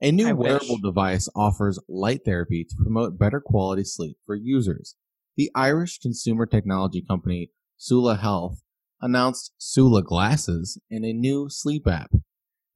A 0.00 0.10
new 0.10 0.28
I 0.28 0.32
wearable 0.32 0.74
wish. 0.76 0.82
device 0.82 1.28
offers 1.36 1.78
light 1.88 2.24
therapy 2.24 2.64
to 2.64 2.76
promote 2.76 3.18
better 3.18 3.40
quality 3.40 3.84
sleep 3.84 4.18
for 4.26 4.34
users. 4.34 4.96
the 5.36 5.50
Irish 5.54 5.98
consumer 5.98 6.46
technology 6.46 7.02
company 7.02 7.50
Sula 7.76 8.16
Health 8.16 8.62
announced 9.00 9.52
Sula 9.58 10.02
glasses 10.02 10.80
in 10.90 11.04
a 11.04 11.12
new 11.12 11.48
sleep 11.48 11.86
app. 11.86 12.10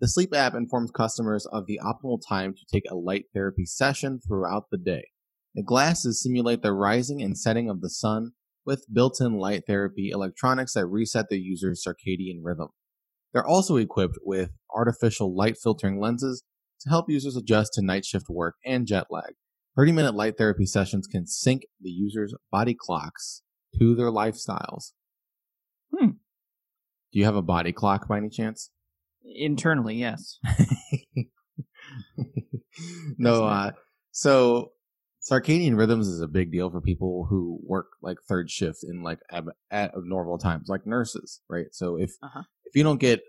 The 0.00 0.08
sleep 0.08 0.34
app 0.34 0.54
informs 0.54 0.90
customers 0.90 1.46
of 1.46 1.66
the 1.66 1.80
optimal 1.84 2.20
time 2.26 2.54
to 2.54 2.64
take 2.70 2.88
a 2.90 2.94
light 2.96 3.26
therapy 3.32 3.64
session 3.64 4.20
throughout 4.20 4.70
the 4.70 4.78
day. 4.78 5.08
The 5.54 5.62
glasses 5.62 6.22
simulate 6.22 6.62
the 6.62 6.72
rising 6.72 7.22
and 7.22 7.36
setting 7.36 7.68
of 7.68 7.80
the 7.80 7.90
sun 7.90 8.32
with 8.64 8.86
built-in 8.92 9.38
light 9.38 9.64
therapy 9.66 10.10
electronics 10.10 10.74
that 10.74 10.86
reset 10.86 11.28
the 11.30 11.38
user's 11.38 11.84
circadian 11.84 12.40
rhythm. 12.42 12.68
They're 13.32 13.46
also 13.46 13.76
equipped 13.76 14.18
with 14.22 14.50
artificial 14.74 15.34
light 15.34 15.56
filtering 15.56 15.98
lenses 15.98 16.42
to 16.80 16.88
help 16.88 17.08
users 17.08 17.36
adjust 17.36 17.72
to 17.74 17.82
night 17.82 18.04
shift 18.04 18.26
work 18.28 18.56
and 18.64 18.86
jet 18.86 19.06
lag. 19.10 19.34
30 19.76 19.92
minute 19.92 20.14
light 20.14 20.36
therapy 20.36 20.66
sessions 20.66 21.06
can 21.06 21.26
sync 21.26 21.62
the 21.80 21.90
user's 21.90 22.34
body 22.50 22.74
clocks 22.78 23.42
to 23.78 23.94
their 23.94 24.10
lifestyles. 24.10 24.92
Hmm. 25.96 26.10
Do 27.12 27.18
you 27.18 27.24
have 27.24 27.36
a 27.36 27.42
body 27.42 27.72
clock 27.72 28.08
by 28.08 28.18
any 28.18 28.28
chance? 28.28 28.70
Internally, 29.24 29.94
yes. 29.96 30.38
no, 33.18 33.44
uh, 33.44 33.70
so 34.10 34.72
circadian 35.30 35.76
rhythms 35.76 36.08
is 36.08 36.20
a 36.20 36.28
big 36.28 36.50
deal 36.52 36.70
for 36.70 36.80
people 36.80 37.26
who 37.28 37.58
work 37.62 37.86
like 38.02 38.18
third 38.28 38.50
shift 38.50 38.78
in 38.82 39.02
like 39.02 39.18
ab- 39.30 39.50
at 39.70 39.94
abnormal 39.96 40.38
times, 40.38 40.68
like 40.68 40.86
nurses, 40.86 41.40
right? 41.48 41.66
So 41.72 41.96
if 41.98 42.12
Uh-huh. 42.22 42.42
if 42.64 42.76
you 42.76 42.82
don't 42.82 43.00
get 43.00 43.20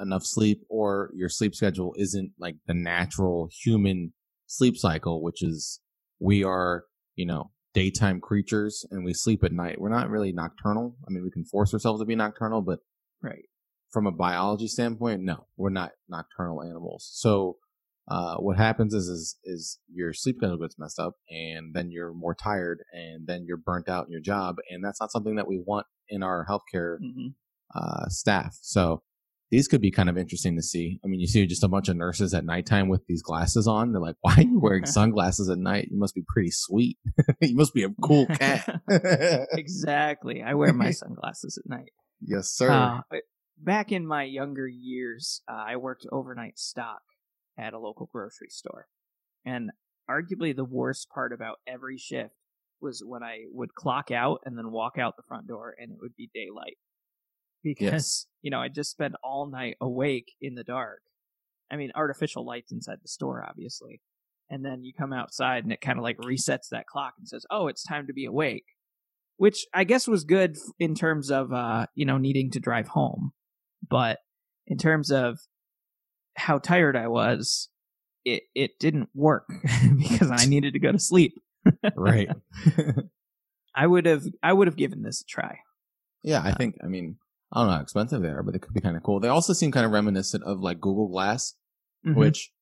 enough 0.00 0.24
sleep 0.24 0.62
or 0.68 1.10
your 1.14 1.28
sleep 1.28 1.54
schedule 1.54 1.94
isn't 1.96 2.32
like 2.38 2.56
the 2.66 2.74
natural 2.74 3.48
human 3.64 4.12
sleep 4.46 4.76
cycle, 4.76 5.22
which 5.22 5.42
is 5.42 5.80
we 6.18 6.44
are, 6.44 6.84
you 7.14 7.26
know, 7.26 7.50
daytime 7.72 8.20
creatures 8.20 8.84
and 8.90 9.04
we 9.04 9.14
sleep 9.14 9.44
at 9.44 9.52
night. 9.52 9.80
We're 9.80 9.90
not 9.90 10.10
really 10.10 10.32
nocturnal. 10.32 10.96
I 11.06 11.10
mean, 11.10 11.22
we 11.22 11.30
can 11.30 11.44
force 11.44 11.72
ourselves 11.72 12.00
to 12.00 12.06
be 12.06 12.16
nocturnal, 12.16 12.62
but 12.62 12.80
Right. 13.22 13.44
from 13.90 14.06
a 14.06 14.12
biology 14.12 14.66
standpoint, 14.66 15.22
no, 15.22 15.46
we're 15.56 15.70
not 15.70 15.92
nocturnal 16.08 16.62
animals. 16.62 17.08
So, 17.12 17.58
uh, 18.08 18.36
what 18.38 18.56
happens 18.56 18.92
is, 18.92 19.06
is, 19.06 19.38
is 19.44 19.78
your 19.92 20.12
sleep 20.12 20.36
schedule 20.38 20.56
gets 20.58 20.76
messed 20.78 20.98
up 20.98 21.14
and 21.30 21.72
then 21.74 21.92
you're 21.92 22.12
more 22.12 22.34
tired 22.34 22.82
and 22.92 23.26
then 23.28 23.44
you're 23.46 23.56
burnt 23.56 23.88
out 23.88 24.06
in 24.06 24.10
your 24.10 24.20
job. 24.20 24.56
And 24.68 24.84
that's 24.84 25.00
not 25.00 25.12
something 25.12 25.36
that 25.36 25.46
we 25.46 25.62
want 25.64 25.86
in 26.08 26.22
our 26.24 26.44
healthcare, 26.48 26.98
hmm 26.98 27.28
uh, 27.72 28.08
staff. 28.08 28.58
So 28.62 29.02
these 29.50 29.66
could 29.66 29.80
be 29.80 29.90
kind 29.90 30.08
of 30.08 30.16
interesting 30.16 30.56
to 30.56 30.62
see. 30.62 31.00
I 31.04 31.08
mean, 31.08 31.20
you 31.20 31.26
see 31.26 31.44
just 31.46 31.64
a 31.64 31.68
bunch 31.68 31.88
of 31.88 31.96
nurses 31.96 32.32
at 32.34 32.44
nighttime 32.44 32.88
with 32.88 33.06
these 33.06 33.22
glasses 33.22 33.66
on. 33.66 33.92
They're 33.92 34.00
like, 34.00 34.16
why 34.20 34.36
are 34.36 34.42
you 34.42 34.60
wearing 34.60 34.86
sunglasses 34.86 35.48
at 35.48 35.58
night? 35.58 35.88
You 35.90 35.98
must 35.98 36.14
be 36.14 36.24
pretty 36.26 36.50
sweet. 36.52 36.98
you 37.40 37.56
must 37.56 37.74
be 37.74 37.82
a 37.82 37.90
cool 38.02 38.26
cat. 38.26 38.80
exactly. 39.52 40.42
I 40.42 40.54
wear 40.54 40.72
my 40.72 40.92
sunglasses 40.92 41.60
at 41.62 41.68
night. 41.68 41.90
yes, 42.20 42.48
sir. 42.48 42.70
Uh, 42.70 43.00
back 43.58 43.90
in 43.90 44.06
my 44.06 44.22
younger 44.22 44.68
years, 44.68 45.42
uh, 45.50 45.64
I 45.66 45.76
worked 45.76 46.06
overnight 46.12 46.58
stock 46.58 47.02
at 47.58 47.74
a 47.74 47.78
local 47.78 48.08
grocery 48.12 48.50
store. 48.50 48.86
And 49.44 49.70
arguably 50.08 50.54
the 50.54 50.64
worst 50.64 51.08
part 51.12 51.32
about 51.32 51.58
every 51.66 51.98
shift 51.98 52.34
was 52.80 53.02
when 53.04 53.22
I 53.22 53.40
would 53.52 53.74
clock 53.74 54.10
out 54.10 54.40
and 54.44 54.56
then 54.56 54.70
walk 54.70 54.96
out 54.96 55.16
the 55.16 55.22
front 55.26 55.48
door 55.48 55.74
and 55.78 55.90
it 55.90 55.98
would 56.00 56.14
be 56.16 56.30
daylight. 56.32 56.78
Because, 57.62 57.92
Yes. 57.92 58.26
you 58.42 58.50
know, 58.50 58.60
I 58.60 58.68
just 58.68 58.90
spent 58.90 59.14
all 59.22 59.46
night 59.46 59.76
awake 59.80 60.32
in 60.40 60.54
the 60.54 60.64
dark. 60.64 61.00
I 61.70 61.76
mean, 61.76 61.92
artificial 61.94 62.44
lights 62.44 62.72
inside 62.72 62.98
the 63.02 63.08
store, 63.08 63.44
obviously. 63.48 64.00
And 64.48 64.64
then 64.64 64.82
you 64.82 64.92
come 64.92 65.12
outside 65.12 65.62
and 65.64 65.72
it 65.72 65.80
kind 65.80 65.98
of 65.98 66.02
like 66.02 66.18
resets 66.18 66.68
that 66.72 66.86
clock 66.86 67.14
and 67.18 67.28
says, 67.28 67.46
oh, 67.50 67.68
it's 67.68 67.84
time 67.84 68.06
to 68.08 68.12
be 68.12 68.24
awake. 68.24 68.64
Which 69.36 69.66
I 69.72 69.84
guess 69.84 70.08
was 70.08 70.24
good 70.24 70.56
in 70.78 70.94
terms 70.94 71.30
of, 71.30 71.52
uh, 71.52 71.86
you 71.94 72.04
know, 72.04 72.18
needing 72.18 72.50
to 72.52 72.60
drive 72.60 72.88
home. 72.88 73.32
But 73.88 74.18
in 74.66 74.76
terms 74.76 75.10
of 75.10 75.38
how 76.36 76.58
tired 76.58 76.96
I 76.96 77.06
was, 77.08 77.68
it, 78.24 78.42
it 78.54 78.72
didn't 78.80 79.08
work 79.14 79.46
because 79.98 80.30
I 80.30 80.46
needed 80.46 80.72
to 80.74 80.78
go 80.80 80.92
to 80.92 80.98
sleep. 80.98 81.34
right. 81.94 82.28
I 83.74 83.86
would 83.86 84.06
have 84.06 84.24
I 84.42 84.52
would 84.52 84.66
have 84.66 84.76
given 84.76 85.02
this 85.02 85.20
a 85.22 85.24
try. 85.24 85.58
Yeah, 86.22 86.42
I 86.44 86.52
think. 86.52 86.76
I 86.82 86.86
mean, 86.88 87.16
I 87.52 87.60
don't 87.60 87.68
know 87.68 87.74
how 87.76 87.82
expensive 87.82 88.22
they 88.22 88.28
are, 88.28 88.42
but 88.42 88.52
they 88.52 88.58
could 88.60 88.72
be 88.74 88.80
kind 88.80 88.96
of 88.96 89.02
cool. 89.02 89.18
They 89.20 89.28
also 89.28 89.52
seem 89.52 89.72
kind 89.72 89.84
of 89.86 89.92
reminiscent 89.92 90.44
of 90.44 90.60
like 90.60 90.80
Google 90.80 91.08
Glass, 91.08 91.54
Mhm. 92.06 92.14
which 92.16 92.52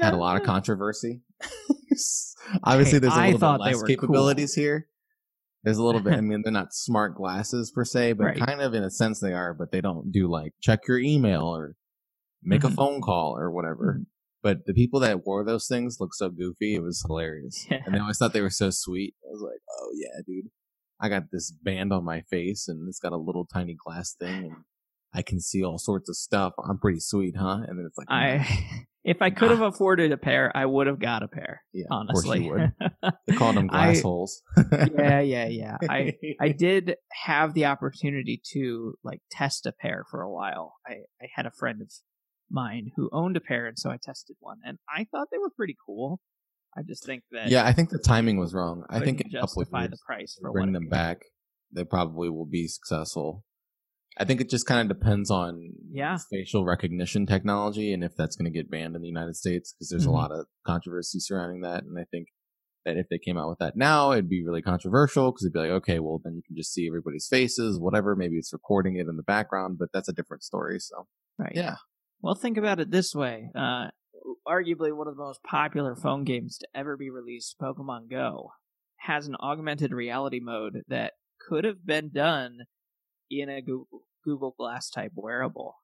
had 0.00 0.12
a 0.12 0.16
lot 0.16 0.36
of 0.36 0.42
controversy. 0.42 1.22
Obviously, 2.64 2.96
Hey, 2.96 2.98
there's 3.00 3.12
a 3.12 3.16
I 3.16 3.24
little 3.26 3.40
thought 3.40 3.60
bit 3.60 3.64
less 3.76 3.82
capabilities 3.84 4.54
here. 4.54 4.88
There's 5.62 5.78
a 5.78 5.82
little 5.84 6.00
bit. 6.00 6.14
I 6.14 6.20
mean, 6.20 6.42
they're 6.42 6.52
not 6.52 6.74
smart 6.74 7.14
glasses 7.16 7.70
per 7.74 7.84
se, 7.84 8.14
but 8.14 8.24
Right. 8.24 8.38
kind 8.38 8.60
of 8.60 8.74
in 8.74 8.82
a 8.82 8.90
sense 8.90 9.20
they 9.20 9.32
are. 9.32 9.54
But 9.54 9.70
they 9.72 9.80
don't 9.80 10.10
do 10.12 10.28
like 10.28 10.52
check 10.60 10.80
your 10.88 10.98
email 10.98 11.42
or 11.42 11.76
make 12.42 12.62
Mhm. 12.62 12.72
a 12.72 12.74
phone 12.74 13.00
call 13.00 13.36
or 13.38 13.50
whatever. 13.50 13.98
Mhm. 14.00 14.06
But 14.42 14.66
the 14.66 14.74
people 14.74 15.00
that 15.00 15.24
wore 15.24 15.42
those 15.44 15.66
things 15.66 15.96
looked 16.00 16.16
so 16.16 16.28
goofy. 16.28 16.74
It 16.74 16.82
was 16.82 17.02
hilarious, 17.06 17.66
Yeah. 17.70 17.82
and 17.86 17.94
they 17.94 17.98
always 17.98 18.18
thought 18.18 18.32
they 18.34 18.42
were 18.42 18.50
so 18.50 18.68
sweet. 18.70 19.14
I 19.24 19.30
was 19.30 19.40
like, 19.42 19.60
oh 19.70 19.90
yeah, 19.94 20.20
dude. 20.26 20.50
I 21.00 21.08
got 21.08 21.24
this 21.32 21.50
band 21.50 21.92
on 21.92 22.04
my 22.04 22.22
face, 22.22 22.68
and 22.68 22.88
it's 22.88 23.00
got 23.00 23.12
a 23.12 23.16
little 23.16 23.46
tiny 23.46 23.74
glass 23.74 24.14
thing, 24.14 24.44
and 24.44 24.56
I 25.12 25.22
can 25.22 25.40
see 25.40 25.62
all 25.64 25.78
sorts 25.78 26.08
of 26.08 26.16
stuff. 26.16 26.54
I'm 26.68 26.78
pretty 26.78 27.00
sweet, 27.00 27.36
huh? 27.36 27.60
And 27.66 27.78
then 27.78 27.86
it's 27.86 27.98
like, 27.98 28.08
mm. 28.08 28.14
I 28.14 28.84
if 29.04 29.20
I 29.20 29.30
could 29.30 29.50
have 29.50 29.60
afforded 29.72 30.12
a 30.12 30.16
pair, 30.16 30.50
I 30.54 30.66
would 30.66 30.86
have 30.86 30.98
got 30.98 31.22
a 31.22 31.28
pair. 31.28 31.62
yeah, 31.72 31.86
Honestly, 31.90 32.44
you 32.44 32.50
would. 32.50 32.72
They 33.26 33.36
called 33.36 33.56
them 33.56 33.66
glass 33.66 33.98
I- 33.98 34.02
holes. 34.02 34.42
yeah, 34.98 35.20
yeah, 35.20 35.46
yeah. 35.46 35.76
I 35.88 36.14
I 36.40 36.48
did 36.50 36.96
have 37.24 37.54
the 37.54 37.66
opportunity 37.66 38.40
to 38.52 38.94
like 39.02 39.20
test 39.30 39.66
a 39.66 39.72
pair 39.72 40.04
for 40.10 40.22
a 40.22 40.30
while. 40.30 40.74
I 40.86 40.92
I 41.20 41.28
had 41.34 41.46
a 41.46 41.50
friend 41.50 41.80
of 41.82 41.90
mine 42.50 42.92
who 42.96 43.08
owned 43.12 43.36
a 43.36 43.40
pair, 43.40 43.66
and 43.66 43.78
so 43.78 43.90
I 43.90 43.98
tested 44.02 44.36
one, 44.40 44.58
and 44.64 44.78
I 44.88 45.06
thought 45.10 45.28
they 45.30 45.38
were 45.38 45.50
pretty 45.50 45.76
cool. 45.86 46.20
I 46.76 46.82
just 46.82 47.04
think 47.06 47.22
that 47.32 47.48
yeah, 47.50 47.64
I 47.64 47.72
think 47.72 47.90
the 47.90 47.98
timing 47.98 48.38
was 48.38 48.52
wrong. 48.54 48.84
I 48.90 49.00
think 49.00 49.20
in 49.20 49.28
a 49.28 49.40
couple 49.40 49.62
of 49.62 49.66
justify 49.68 49.80
years, 49.82 49.90
the 49.92 49.98
price 50.06 50.38
for 50.40 50.52
bring 50.52 50.72
them 50.72 50.88
back, 50.88 51.22
they 51.72 51.84
probably 51.84 52.28
will 52.30 52.46
be 52.46 52.66
successful. 52.66 53.44
I 54.16 54.24
think 54.24 54.40
it 54.40 54.48
just 54.48 54.66
kind 54.66 54.80
of 54.90 54.96
depends 54.96 55.30
on 55.30 55.72
Yeah. 55.90 56.18
facial 56.30 56.64
recognition 56.64 57.26
technology 57.26 57.92
and 57.92 58.04
if 58.04 58.14
that's 58.16 58.36
going 58.36 58.50
to 58.52 58.56
get 58.56 58.70
banned 58.70 58.94
in 58.94 59.02
the 59.02 59.08
United 59.08 59.34
States 59.36 59.72
because 59.72 59.88
there's 59.88 60.04
Mhm. 60.06 60.08
a 60.10 60.12
lot 60.12 60.30
of 60.30 60.46
controversy 60.64 61.18
surrounding 61.18 61.62
that. 61.62 61.82
And 61.84 61.98
I 61.98 62.04
think 62.10 62.28
that 62.84 62.96
if 62.96 63.08
they 63.08 63.18
came 63.18 63.36
out 63.38 63.48
with 63.48 63.58
that 63.58 63.76
now, 63.76 64.12
it'd 64.12 64.28
be 64.28 64.44
really 64.44 64.62
controversial 64.62 65.32
because 65.32 65.44
it'd 65.44 65.52
be 65.54 65.58
like, 65.60 65.70
okay, 65.70 65.98
well, 65.98 66.20
then 66.22 66.34
you 66.36 66.42
can 66.46 66.54
just 66.54 66.72
see 66.72 66.86
everybody's 66.86 67.26
faces, 67.26 67.80
whatever. 67.80 68.14
Maybe 68.14 68.36
it's 68.36 68.52
recording 68.52 68.96
it 68.96 69.08
in 69.08 69.16
the 69.16 69.22
background, 69.24 69.78
but 69.78 69.88
that's 69.92 70.08
a 70.08 70.12
different 70.12 70.42
story. 70.44 70.78
So, 70.78 71.08
Right. 71.38 71.52
yeah. 71.56 71.76
Well, 72.20 72.34
think 72.36 72.56
about 72.56 72.78
it 72.80 72.90
this 72.92 73.14
way. 73.14 73.50
Uh, 73.54 73.88
arguably 74.46 74.94
one 74.94 75.08
of 75.08 75.16
the 75.16 75.22
most 75.22 75.42
popular 75.42 75.96
phone 75.96 76.24
games 76.24 76.58
to 76.58 76.68
ever 76.74 76.96
be 76.96 77.10
released, 77.10 77.56
Pokemon 77.60 78.10
Go, 78.10 78.50
has 78.96 79.26
an 79.26 79.36
augmented 79.36 79.92
reality 79.92 80.40
mode 80.40 80.82
that 80.88 81.12
could 81.48 81.64
have 81.64 81.84
been 81.84 82.10
done 82.10 82.60
in 83.30 83.48
a 83.48 83.60
Google, 83.60 84.02
Google 84.24 84.54
Glass 84.56 84.90
type 84.90 85.12
wearable. 85.14 85.76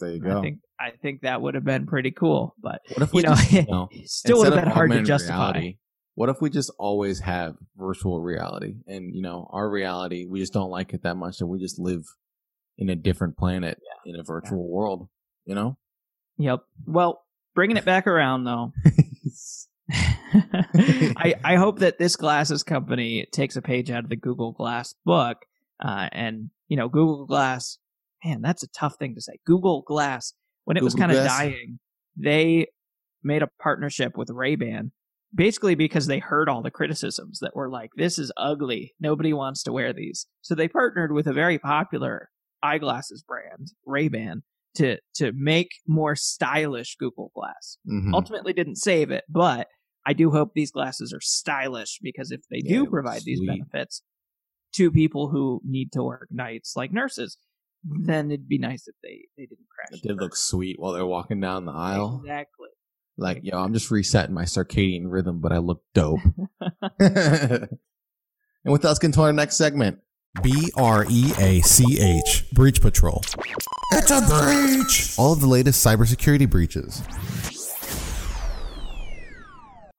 There 0.00 0.10
you 0.10 0.20
go. 0.20 0.38
I 0.38 0.40
think 0.40 0.58
I 0.80 0.90
think 0.90 1.22
that 1.22 1.40
would 1.40 1.54
have 1.54 1.64
been 1.64 1.86
pretty 1.86 2.10
cool, 2.10 2.56
but 2.60 2.80
what 2.94 3.02
if 3.02 3.14
you 3.14 3.22
know, 3.22 3.34
just, 3.34 3.52
you 3.52 3.66
know, 3.68 3.88
still 4.04 4.38
would 4.38 4.52
have 4.52 4.64
been 4.64 4.72
hard 4.72 4.90
to 4.90 5.02
justify. 5.02 5.36
reality, 5.36 5.78
what 6.14 6.28
if 6.28 6.40
we 6.40 6.50
just 6.50 6.70
always 6.78 7.20
have 7.20 7.54
virtual 7.76 8.20
reality 8.20 8.74
and, 8.86 9.14
you 9.14 9.22
know, 9.22 9.48
our 9.50 9.68
reality, 9.68 10.26
we 10.28 10.40
just 10.40 10.52
don't 10.52 10.70
like 10.70 10.92
it 10.92 11.02
that 11.04 11.16
much 11.16 11.40
and 11.40 11.48
we 11.48 11.58
just 11.58 11.78
live 11.78 12.04
in 12.78 12.88
a 12.90 12.96
different 12.96 13.36
planet 13.36 13.78
in 14.04 14.16
a 14.16 14.22
virtual 14.22 14.68
world, 14.68 15.08
you 15.44 15.54
know? 15.54 15.78
Yep. 16.38 16.60
Well, 16.86 17.22
bringing 17.54 17.76
it 17.76 17.84
back 17.84 18.06
around 18.06 18.44
though, 18.44 18.72
I, 20.34 21.34
I 21.44 21.56
hope 21.56 21.80
that 21.80 21.98
this 21.98 22.16
glasses 22.16 22.62
company 22.62 23.26
takes 23.32 23.56
a 23.56 23.62
page 23.62 23.90
out 23.90 24.04
of 24.04 24.10
the 24.10 24.16
Google 24.16 24.52
Glass 24.52 24.94
book. 25.04 25.38
Uh, 25.84 26.08
and, 26.12 26.50
you 26.68 26.76
know, 26.76 26.88
Google 26.88 27.26
Glass, 27.26 27.78
man, 28.24 28.40
that's 28.40 28.62
a 28.62 28.68
tough 28.68 28.96
thing 28.98 29.14
to 29.14 29.20
say. 29.20 29.34
Google 29.46 29.82
Glass, 29.82 30.32
when 30.64 30.76
it 30.76 30.82
was 30.82 30.94
kind 30.94 31.12
of 31.12 31.24
dying, 31.26 31.78
they 32.16 32.68
made 33.22 33.42
a 33.42 33.48
partnership 33.60 34.16
with 34.16 34.30
Ray-Ban 34.30 34.92
basically 35.34 35.74
because 35.74 36.06
they 36.06 36.18
heard 36.18 36.48
all 36.48 36.62
the 36.62 36.70
criticisms 36.70 37.38
that 37.40 37.56
were 37.56 37.70
like, 37.70 37.90
this 37.96 38.18
is 38.18 38.32
ugly. 38.36 38.94
Nobody 39.00 39.32
wants 39.32 39.62
to 39.64 39.72
wear 39.72 39.92
these. 39.92 40.26
So 40.42 40.54
they 40.54 40.68
partnered 40.68 41.12
with 41.12 41.26
a 41.26 41.32
very 41.32 41.58
popular 41.58 42.28
eyeglasses 42.62 43.22
brand, 43.22 43.72
Ray-Ban, 43.86 44.42
to, 44.74 44.98
to 45.16 45.32
make 45.34 45.68
more 45.86 46.14
stylish 46.16 46.96
Google 46.98 47.30
Glass 47.34 47.78
Mhm. 47.88 48.14
ultimately 48.14 48.52
didn't 48.52 48.76
save 48.76 49.10
it, 49.10 49.24
but 49.28 49.68
I 50.06 50.12
do 50.14 50.30
hope 50.30 50.52
these 50.54 50.70
glasses 50.72 51.12
are 51.12 51.20
stylish 51.20 51.98
because 52.02 52.30
if 52.32 52.40
they 52.50 52.60
Yeah, 52.64 52.78
do 52.80 52.86
provide 52.86 53.22
these 53.24 53.40
benefits 53.46 54.02
to 54.74 54.90
people 54.90 55.28
who 55.28 55.60
need 55.64 55.92
to 55.92 56.02
work 56.02 56.28
nights 56.30 56.74
like 56.76 56.92
nurses, 56.92 57.36
then 57.84 58.30
it'd 58.30 58.48
be 58.48 58.58
nice 58.58 58.88
if 58.88 58.94
they, 59.02 59.26
they 59.36 59.44
didn't 59.46 59.66
crash. 59.68 60.00
It 60.02 60.06
did 60.08 60.16
look 60.20 60.34
sweet 60.36 60.78
while 60.78 60.92
they're 60.92 61.04
walking 61.06 61.40
down 61.40 61.66
the 61.66 61.72
aisle. 61.72 62.20
Exactly. 62.24 62.68
Like, 63.18 63.40
yo, 63.42 63.58
I'm 63.62 63.74
just 63.74 63.90
resetting 63.90 64.34
my 64.34 64.44
circadian 64.44 65.10
rhythm, 65.10 65.40
but 65.40 65.52
I 65.52 65.58
look 65.58 65.82
dope. 65.94 66.20
And 68.64 68.70
with 68.72 68.84
us, 68.84 69.00
get 69.00 69.06
into 69.08 69.20
our 69.22 69.32
next 69.32 69.56
segment. 69.56 69.98
B 70.40 70.72
R 70.76 71.04
E 71.10 71.32
A 71.38 71.60
C 71.60 72.00
H, 72.00 72.50
Breach 72.52 72.80
Patrol. 72.80 73.22
It's 73.92 74.10
a 74.10 74.22
breach! 74.22 75.14
All 75.18 75.34
of 75.34 75.40
the 75.40 75.46
latest 75.46 75.84
cybersecurity 75.84 76.48
breaches. 76.48 77.02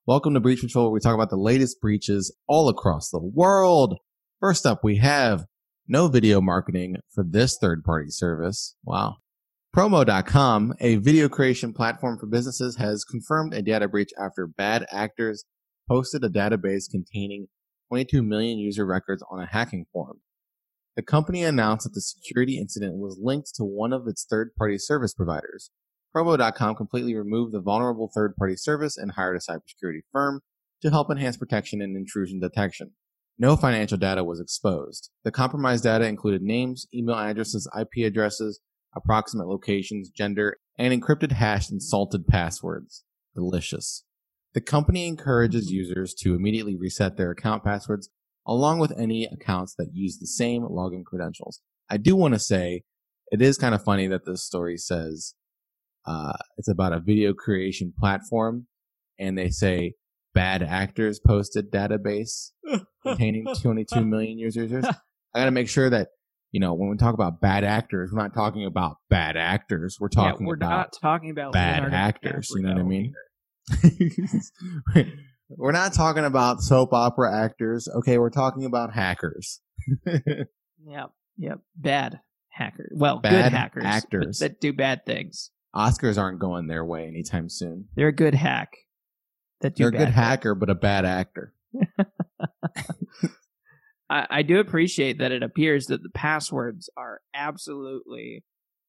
Welcome 0.07 0.33
to 0.33 0.39
Breach 0.39 0.61
Patrol, 0.61 0.85
where 0.85 0.91
we 0.93 0.99
talk 0.99 1.13
about 1.13 1.29
the 1.29 1.37
latest 1.37 1.79
breaches 1.79 2.35
all 2.47 2.67
across 2.67 3.11
the 3.11 3.21
world. 3.21 3.99
First 4.39 4.65
up, 4.65 4.83
we 4.83 4.97
have 4.97 5.45
no 5.87 6.07
video 6.07 6.41
marketing 6.41 6.95
for 7.13 7.23
this 7.23 7.57
third 7.61 7.83
party 7.83 8.09
service. 8.09 8.75
Wow. 8.83 9.17
Promo.com, 9.75 10.73
a 10.79 10.95
video 10.95 11.29
creation 11.29 11.73
platform 11.73 12.17
for 12.17 12.25
businesses, 12.25 12.77
has 12.77 13.05
confirmed 13.05 13.53
a 13.53 13.61
data 13.61 13.87
breach 13.87 14.09
after 14.19 14.47
bad 14.47 14.87
actors 14.91 15.45
posted 15.87 16.23
a 16.23 16.29
database 16.29 16.89
containing 16.89 17.47
22 17.93 18.23
million 18.23 18.57
user 18.57 18.87
records 18.87 19.23
on 19.29 19.39
a 19.39 19.45
hacking 19.45 19.85
forum. 19.93 20.19
The 20.95 21.03
company 21.03 21.43
announced 21.43 21.83
that 21.83 21.93
the 21.93 22.01
security 22.01 22.57
incident 22.57 22.95
was 22.97 23.19
linked 23.21 23.53
to 23.53 23.63
one 23.63 23.93
of 23.93 24.07
its 24.07 24.25
third 24.27 24.49
party 24.57 24.79
service 24.79 25.13
providers. 25.13 25.69
Promo.com 26.15 26.73
completely 26.73 27.13
removed 27.13 27.53
the 27.53 27.61
vulnerable 27.61 28.09
third 28.11 28.35
party 28.35 28.55
service 28.55 28.97
and 28.97 29.11
hired 29.11 29.35
a 29.35 29.39
cybersecurity 29.39 29.99
firm 30.11 30.41
to 30.81 30.89
help 30.89 31.11
enhance 31.11 31.37
protection 31.37 31.83
and 31.83 31.95
intrusion 31.95 32.39
detection. 32.39 32.93
No 33.37 33.55
financial 33.55 33.99
data 33.99 34.23
was 34.23 34.39
exposed. 34.39 35.11
The 35.23 35.31
compromised 35.31 35.83
data 35.83 36.07
included 36.07 36.41
names, 36.41 36.87
email 36.95 37.15
addresses, 37.15 37.69
IP 37.79 38.07
addresses, 38.07 38.59
approximate 38.95 39.45
locations, 39.45 40.09
gender, 40.09 40.57
and 40.79 40.99
encrypted 40.99 41.33
hashed 41.33 41.69
and 41.69 41.83
salted 41.83 42.25
passwords. 42.25 43.03
Delicious. 43.35 44.03
The 44.53 44.61
company 44.61 45.07
encourages 45.07 45.71
users 45.71 46.13
to 46.15 46.35
immediately 46.35 46.75
reset 46.75 47.17
their 47.17 47.31
account 47.31 47.63
passwords 47.63 48.09
along 48.45 48.79
with 48.79 48.93
any 48.97 49.25
accounts 49.25 49.73
that 49.77 49.89
use 49.93 50.17
the 50.19 50.27
same 50.27 50.63
login 50.63 51.03
credentials. 51.03 51.61
I 51.89 51.97
do 51.97 52.15
want 52.15 52.33
to 52.33 52.39
say 52.39 52.83
it 53.31 53.41
is 53.41 53.57
kind 53.57 53.73
of 53.73 53.83
funny 53.83 54.07
that 54.07 54.25
this 54.25 54.43
story 54.43 54.77
says 54.77 55.33
uh, 56.05 56.33
it's 56.57 56.67
about 56.67 56.93
a 56.93 56.99
video 56.99 57.33
creation 57.33 57.93
platform 57.97 58.67
and 59.17 59.37
they 59.37 59.49
say 59.49 59.93
bad 60.33 60.61
actors 60.61 61.19
posted 61.19 61.71
database 61.71 62.51
containing 63.03 63.45
22 63.61 64.03
million 64.05 64.37
users. 64.37 64.85
I 65.33 65.39
got 65.39 65.45
to 65.45 65.51
make 65.51 65.69
sure 65.69 65.89
that 65.89 66.09
you 66.51 66.59
know, 66.59 66.75
when 66.75 66.89
we 66.89 66.97
talk 66.97 67.15
about 67.15 67.41
bad 67.41 67.63
actors, 67.63 68.11
we're 68.13 68.21
not 68.21 68.35
talking 68.35 68.63
about 68.65 68.97
bad 69.09 69.35
actors. 69.35 69.97
We're 69.99 70.07
talking 70.07 70.45
yeah, 70.45 70.49
we're 70.49 70.53
about 70.53 70.69
not 70.69 70.93
talking 71.01 71.31
about 71.31 71.51
bad 71.51 71.81
Leonardo 71.81 71.95
actors. 71.95 72.51
You 72.55 72.61
know 72.61 72.73
what 72.73 72.79
I 72.79 72.83
mean? 72.83 73.13
we're 75.49 75.71
not 75.71 75.93
talking 75.93 76.25
about 76.25 76.61
soap 76.61 76.93
opera 76.93 77.43
actors. 77.43 77.87
Okay, 77.87 78.17
we're 78.17 78.29
talking 78.29 78.65
about 78.65 78.93
hackers. 78.93 79.61
Yep, 80.85 81.11
yep. 81.37 81.59
Bad 81.75 82.19
hackers. 82.49 82.91
Well, 82.95 83.19
Bad 83.19 83.43
good 83.43 83.53
hackers 83.57 83.83
actors. 83.85 84.39
that 84.39 84.59
do 84.59 84.73
bad 84.73 85.05
things. 85.05 85.51
Oscars 85.75 86.17
aren't 86.17 86.39
going 86.39 86.67
their 86.67 86.85
way 86.85 87.07
anytime 87.07 87.49
soon. 87.49 87.85
They're 87.95 88.09
a 88.09 88.15
good 88.15 88.35
hack. 88.35 88.73
That 89.61 89.79
You're 89.79 89.89
a 89.89 89.93
good 89.93 90.09
hacker, 90.09 90.55
but 90.55 90.69
a 90.69 90.75
bad 90.75 91.05
actor. 91.05 91.53
I, 94.09 94.27
I 94.29 94.41
do 94.41 94.59
appreciate 94.59 95.19
that 95.19 95.31
it 95.31 95.41
appears 95.41 95.87
that 95.87 96.03
the 96.03 96.09
passwords 96.09 96.89
are 96.97 97.21
absolutely 97.33 98.43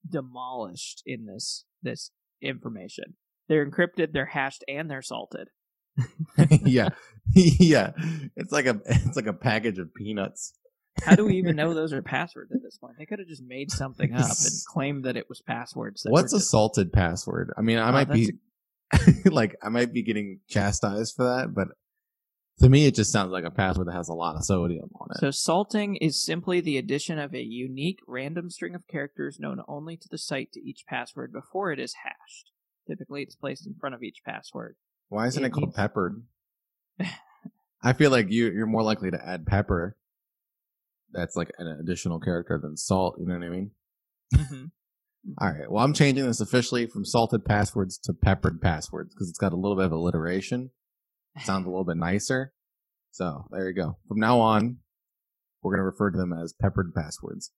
demolished 0.08 1.02
in 1.06 1.26
this 1.26 1.64
this 1.82 2.10
information. 2.42 3.14
They're 3.48 3.68
encrypted, 3.68 4.12
they're 4.12 4.26
hashed, 4.26 4.64
and 4.68 4.90
they're 4.90 5.02
salted. 5.02 5.48
yeah, 6.64 6.90
yeah. 7.34 7.92
It's 8.36 8.52
like 8.52 8.66
a 8.66 8.80
it's 8.84 9.16
like 9.16 9.26
a 9.26 9.32
package 9.32 9.78
of 9.78 9.94
peanuts. 9.94 10.54
How 11.02 11.16
do 11.16 11.24
we 11.24 11.36
even 11.36 11.56
know 11.56 11.74
those 11.74 11.92
are 11.92 12.02
passwords 12.02 12.52
at 12.52 12.62
this 12.62 12.78
point? 12.78 12.94
They 12.98 13.06
could 13.06 13.18
have 13.18 13.28
just 13.28 13.42
made 13.42 13.70
something 13.70 14.12
up 14.14 14.20
and 14.20 14.52
claimed 14.66 15.04
that 15.04 15.16
it 15.16 15.28
was 15.28 15.40
passwords. 15.42 16.06
What's 16.08 16.32
a 16.32 16.38
just, 16.38 16.50
salted 16.50 16.92
password? 16.92 17.52
I 17.56 17.62
mean, 17.62 17.78
I 17.78 17.88
Oh, 17.88 17.92
might 17.92 18.10
be 18.10 18.32
like 19.24 19.56
I 19.62 19.68
might 19.68 19.92
be 19.92 20.02
getting 20.02 20.40
chastised 20.48 21.14
for 21.16 21.24
that, 21.24 21.54
but 21.54 21.68
to 22.60 22.68
me, 22.68 22.86
it 22.86 22.94
just 22.94 23.10
sounds 23.10 23.32
like 23.32 23.44
a 23.44 23.50
password 23.50 23.88
that 23.88 23.94
has 23.94 24.08
a 24.08 24.14
lot 24.14 24.36
of 24.36 24.44
sodium 24.44 24.88
on 25.00 25.08
it. 25.10 25.18
So 25.18 25.30
salting 25.32 25.96
is 25.96 26.22
simply 26.22 26.60
the 26.60 26.78
addition 26.78 27.18
of 27.18 27.34
a 27.34 27.42
unique 27.42 27.98
random 28.06 28.48
string 28.48 28.76
of 28.76 28.86
characters 28.86 29.40
known 29.40 29.60
only 29.66 29.96
to 29.96 30.08
the 30.08 30.18
site 30.18 30.52
to 30.52 30.60
each 30.60 30.84
password 30.88 31.32
before 31.32 31.72
it 31.72 31.80
is 31.80 31.94
hashed. 32.04 32.52
Typically, 32.86 33.22
it's 33.22 33.34
placed 33.36 33.66
in 33.66 33.74
front 33.80 33.94
of 33.94 34.02
each 34.02 34.18
password. 34.24 34.76
Why 35.08 35.26
isn't 35.26 35.42
it 35.42 35.48
it 35.48 35.50
called 35.52 35.66
needs- 35.68 35.76
peppered? 35.76 36.22
I 37.82 37.92
feel 37.92 38.10
like 38.10 38.30
you 38.30 38.50
you're 38.50 38.66
more 38.66 38.82
likely 38.82 39.10
to 39.10 39.18
add 39.26 39.46
pepper. 39.46 39.96
That's 41.12 41.36
like 41.36 41.50
an 41.58 41.66
additional 41.66 42.18
character 42.18 42.58
than 42.60 42.76
salt. 42.76 43.16
You 43.18 43.26
know 43.26 43.34
what 43.38 43.44
I 43.44 43.48
mean? 43.50 43.70
Mhm. 44.34 44.70
All 45.38 45.48
right. 45.52 45.70
Well, 45.70 45.84
I'm 45.84 45.94
changing 45.94 46.26
this 46.26 46.40
officially 46.40 46.86
from 46.86 47.04
salted 47.04 47.44
passwords 47.44 47.98
to 48.04 48.12
peppered 48.12 48.60
passwords 48.60 49.14
because 49.14 49.28
it's 49.30 49.38
got 49.38 49.52
a 49.52 49.56
little 49.56 49.76
bit 49.76 49.86
of 49.86 49.92
alliteration. 49.92 50.70
It 51.36 51.42
sounds 51.44 51.66
a 51.66 51.70
little 51.70 51.84
bit 51.84 51.96
nicer. 51.96 52.52
So 53.10 53.46
there 53.50 53.68
you 53.68 53.74
go. 53.74 53.96
From 54.08 54.18
now 54.18 54.40
on, 54.40 54.78
we're 55.62 55.72
going 55.72 55.80
to 55.80 55.84
refer 55.84 56.10
to 56.10 56.18
them 56.18 56.32
as 56.32 56.52
peppered 56.52 56.92
passwords. 56.94 57.52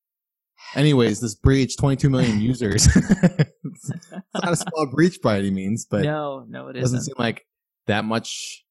Anyways, 0.75 1.19
this 1.21 1.35
breach, 1.35 1.77
22 1.77 2.09
million 2.09 2.39
users. 2.51 2.87
it's 2.95 3.91
not 4.33 4.51
a 4.51 4.55
small 4.55 4.87
breach 4.91 5.19
by 5.21 5.37
any 5.37 5.51
means, 5.51 5.85
but 5.89 6.03
no, 6.03 6.45
no, 6.47 6.67
it 6.67 6.73
doesn't 6.73 6.97
isn't. 6.99 7.01
seem 7.01 7.15
like 7.17 7.45
that 7.87 8.03
much 8.05 8.63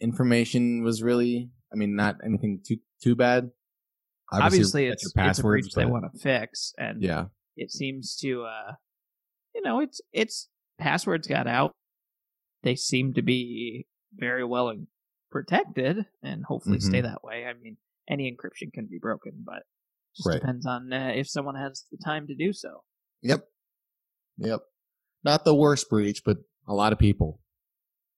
information 0.00 0.82
was 0.82 1.02
really, 1.02 1.50
I 1.72 1.76
mean, 1.76 1.96
not 1.96 2.16
anything 2.24 2.60
too, 2.66 2.76
too 3.02 3.14
bad. 3.16 3.50
Obviously, 4.32 4.88
that's 4.88 5.04
it's, 5.04 5.14
your 5.16 5.26
it's 5.26 5.38
a 5.38 5.42
breach 5.42 5.72
they 5.74 5.86
want 5.86 6.04
to 6.12 6.18
fix, 6.18 6.72
and 6.78 7.02
Yeah. 7.02 7.26
it 7.56 7.70
seems 7.72 8.14
to, 8.16 8.44
uh, 8.44 8.72
you 9.54 9.62
know, 9.62 9.80
it's 9.80 10.00
it's 10.12 10.48
passwords 10.78 11.26
got 11.26 11.46
out. 11.48 11.72
They 12.62 12.76
seem 12.76 13.14
to 13.14 13.22
be 13.22 13.86
very 14.14 14.44
well 14.44 14.72
protected, 15.32 16.06
and 16.22 16.44
hopefully 16.44 16.78
Mm-hmm. 16.78 16.88
stay 16.90 17.00
that 17.00 17.24
way. 17.24 17.44
I 17.44 17.54
mean, 17.60 17.76
any 18.08 18.30
encryption 18.30 18.72
can 18.72 18.86
be 18.86 18.98
broken, 19.00 19.32
but 19.44 19.64
just 20.16 20.26
Right. 20.28 20.40
depends 20.40 20.66
on 20.66 20.92
uh, 20.92 21.12
if 21.14 21.28
someone 21.28 21.54
has 21.56 21.84
the 21.90 21.98
time 22.04 22.26
to 22.26 22.34
do 22.34 22.52
so. 22.52 22.82
Yep. 23.22 23.44
Yep. 24.38 24.60
Not 25.24 25.44
the 25.44 25.54
worst 25.54 25.88
breach, 25.90 26.22
but 26.24 26.38
a 26.66 26.74
lot 26.74 26.92
of 26.92 26.98
people. 26.98 27.40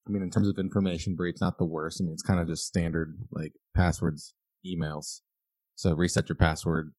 I 0.06 0.10
mean, 0.10 0.22
in 0.22 0.30
terms 0.30 0.48
of 0.48 0.58
information 0.58 1.14
breach, 1.14 1.36
not 1.40 1.58
the 1.58 1.64
worst. 1.64 2.00
I 2.00 2.04
mean, 2.04 2.12
it's 2.12 2.22
kind 2.22 2.40
of 2.40 2.48
just 2.48 2.66
standard 2.66 3.16
like 3.30 3.52
passwords, 3.74 4.34
emails. 4.66 5.20
So 5.76 5.94
reset 5.94 6.28
your 6.28 6.36
password, 6.36 6.92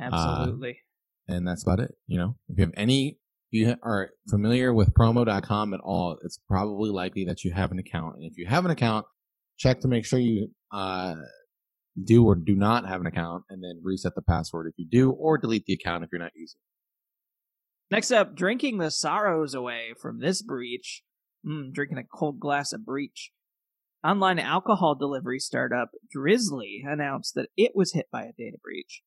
Absolutely. 0.00 0.78
and 1.26 1.46
that's 1.46 1.62
about 1.62 1.80
it. 1.80 1.94
You 2.06 2.18
know, 2.18 2.36
if 2.48 2.58
you 2.58 2.64
have 2.64 2.74
any, 2.76 3.18
if 3.50 3.58
you 3.60 3.74
are 3.82 4.10
familiar 4.28 4.72
with 4.72 4.94
promo.com 4.94 5.74
at 5.74 5.80
all, 5.80 6.18
it's 6.22 6.38
probably 6.48 6.90
likely 6.90 7.24
that 7.24 7.44
you 7.44 7.52
have 7.52 7.72
an 7.72 7.78
account. 7.78 8.16
And 8.16 8.24
if 8.24 8.38
you 8.38 8.46
have 8.46 8.64
an 8.64 8.70
account, 8.70 9.06
check 9.58 9.80
to 9.80 9.88
make 9.88 10.04
sure 10.04 10.18
you 10.18 10.48
uh, 10.72 11.16
do 12.04 12.24
or 12.24 12.34
do 12.34 12.54
not 12.54 12.86
have 12.86 13.00
an 13.00 13.06
account, 13.06 13.44
and 13.48 13.62
then 13.62 13.80
reset 13.82 14.14
the 14.14 14.22
password 14.22 14.66
if 14.66 14.74
you 14.76 14.86
do, 14.88 15.10
or 15.10 15.38
delete 15.38 15.66
the 15.66 15.74
account 15.74 16.04
if 16.04 16.10
you're 16.12 16.20
not 16.20 16.32
using. 16.34 16.60
Next 17.90 18.10
up, 18.10 18.34
drinking 18.34 18.78
the 18.78 18.90
sorrows 18.90 19.54
away 19.54 19.94
from 20.00 20.20
this 20.20 20.42
breach. 20.42 21.02
Mm, 21.46 21.72
drinking 21.72 21.98
a 21.98 22.04
cold 22.04 22.40
glass 22.40 22.72
of 22.72 22.84
breach. 22.84 23.30
Online 24.04 24.38
alcohol 24.38 24.94
delivery 24.94 25.38
startup 25.38 25.90
Drizly 26.14 26.82
announced 26.86 27.34
that 27.34 27.48
it 27.56 27.72
was 27.74 27.92
hit 27.92 28.06
by 28.12 28.22
a 28.22 28.32
data 28.36 28.58
breach. 28.62 29.02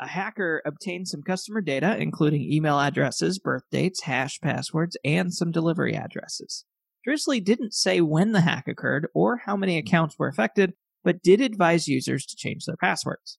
A 0.00 0.08
hacker 0.08 0.60
obtained 0.66 1.08
some 1.08 1.22
customer 1.22 1.60
data, 1.60 1.96
including 1.96 2.42
email 2.42 2.80
addresses, 2.80 3.38
birth 3.38 3.62
dates, 3.70 4.02
hash 4.02 4.40
passwords, 4.40 4.96
and 5.04 5.32
some 5.32 5.52
delivery 5.52 5.94
addresses. 5.94 6.64
Drizly 7.06 7.42
didn't 7.42 7.74
say 7.74 8.00
when 8.00 8.32
the 8.32 8.40
hack 8.40 8.66
occurred 8.66 9.06
or 9.14 9.42
how 9.44 9.56
many 9.56 9.78
accounts 9.78 10.18
were 10.18 10.28
affected, 10.28 10.74
but 11.04 11.22
did 11.22 11.40
advise 11.40 11.86
users 11.86 12.26
to 12.26 12.36
change 12.36 12.64
their 12.64 12.76
passwords. 12.76 13.38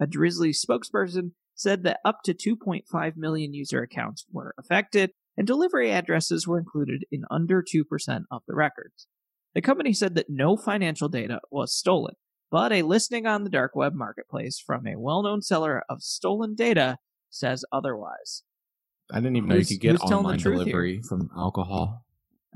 A 0.00 0.06
Drizly 0.06 0.54
spokesperson 0.54 1.30
said 1.54 1.84
that 1.84 2.00
up 2.04 2.18
to 2.24 2.34
2.5 2.34 3.16
million 3.16 3.54
user 3.54 3.80
accounts 3.80 4.26
were 4.30 4.54
affected, 4.58 5.12
and 5.36 5.46
delivery 5.46 5.90
addresses 5.90 6.46
were 6.46 6.58
included 6.58 7.04
in 7.10 7.22
under 7.30 7.62
2% 7.62 7.84
of 8.30 8.42
the 8.46 8.54
records. 8.54 9.06
The 9.54 9.62
company 9.62 9.92
said 9.92 10.16
that 10.16 10.26
no 10.28 10.56
financial 10.56 11.08
data 11.08 11.40
was 11.50 11.72
stolen, 11.72 12.16
but 12.50 12.72
a 12.72 12.82
listing 12.82 13.24
on 13.24 13.44
the 13.44 13.50
dark 13.50 13.76
web 13.76 13.94
marketplace 13.94 14.60
from 14.64 14.86
a 14.86 14.98
well 14.98 15.22
known 15.22 15.42
seller 15.42 15.84
of 15.88 16.02
stolen 16.02 16.56
data 16.56 16.98
says 17.30 17.64
otherwise. 17.72 18.42
I 19.12 19.16
didn't 19.16 19.36
even 19.36 19.48
know 19.48 19.56
you 19.56 19.66
could 19.66 19.80
get 19.80 19.92
who's 19.92 20.10
online 20.10 20.38
truth 20.38 20.56
here? 20.56 20.64
delivery 20.64 21.02
from 21.02 21.30
alcohol. 21.36 22.04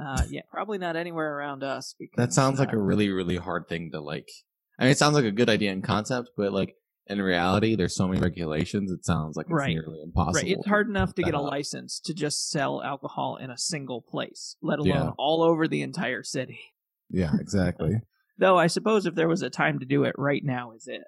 Uh, 0.02 0.22
yeah, 0.30 0.42
probably 0.50 0.78
not 0.78 0.96
anywhere 0.96 1.36
around 1.36 1.64
us. 1.64 1.94
Because, 1.98 2.16
That 2.16 2.32
sounds 2.32 2.58
like 2.58 2.72
uh, 2.72 2.76
a 2.76 2.80
really, 2.80 3.10
really 3.10 3.36
hard 3.36 3.68
thing 3.68 3.90
to 3.92 4.00
like. 4.00 4.28
I 4.78 4.84
mean, 4.84 4.92
it 4.92 4.98
sounds 4.98 5.14
like 5.14 5.24
a 5.24 5.30
good 5.32 5.50
idea 5.50 5.72
in 5.72 5.82
concept, 5.82 6.30
but 6.36 6.52
like 6.52 6.74
in 7.06 7.20
reality, 7.20 7.74
there's 7.74 7.96
so 7.96 8.06
many 8.06 8.20
regulations. 8.20 8.92
It 8.92 9.04
sounds 9.04 9.36
like 9.36 9.46
it's 9.46 9.52
Right. 9.52 9.70
nearly 9.70 10.00
impossible. 10.02 10.46
Right, 10.46 10.56
it's 10.58 10.66
hard 10.66 10.88
enough 10.88 11.14
to 11.14 11.22
get 11.22 11.34
a 11.34 11.38
up. 11.38 11.50
license 11.50 11.98
to 12.00 12.14
just 12.14 12.50
sell 12.50 12.82
alcohol 12.82 13.36
in 13.36 13.50
a 13.50 13.58
single 13.58 14.02
place, 14.02 14.56
let 14.62 14.78
alone 14.78 14.94
Yeah. 14.94 15.10
all 15.18 15.42
over 15.42 15.66
the 15.66 15.82
entire 15.82 16.22
city. 16.22 16.60
Yeah, 17.10 17.32
exactly. 17.40 18.00
Though 18.38 18.58
I 18.58 18.66
suppose 18.68 19.06
if 19.06 19.14
there 19.14 19.28
was 19.28 19.42
a 19.42 19.50
time 19.50 19.78
to 19.80 19.86
do 19.86 20.04
it, 20.04 20.14
right 20.18 20.44
now 20.44 20.72
is 20.72 20.86
it. 20.86 21.02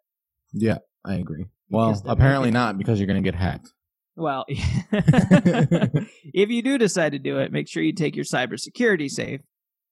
Yeah, 0.52 0.78
I 1.04 1.14
agree. 1.16 1.46
Well, 1.68 2.00
apparently 2.06 2.50
not 2.50 2.78
because 2.78 2.98
you're 2.98 3.06
going 3.06 3.22
to 3.22 3.30
get 3.30 3.38
hacked. 3.38 3.68
Well, 4.16 4.44
if 4.48 6.50
you 6.50 6.62
do 6.62 6.78
decide 6.78 7.12
to 7.12 7.18
do 7.18 7.38
it, 7.38 7.52
make 7.52 7.68
sure 7.68 7.82
you 7.82 7.92
take 7.92 8.16
your 8.16 8.24
cybersecurity 8.24 9.08
safe, 9.08 9.40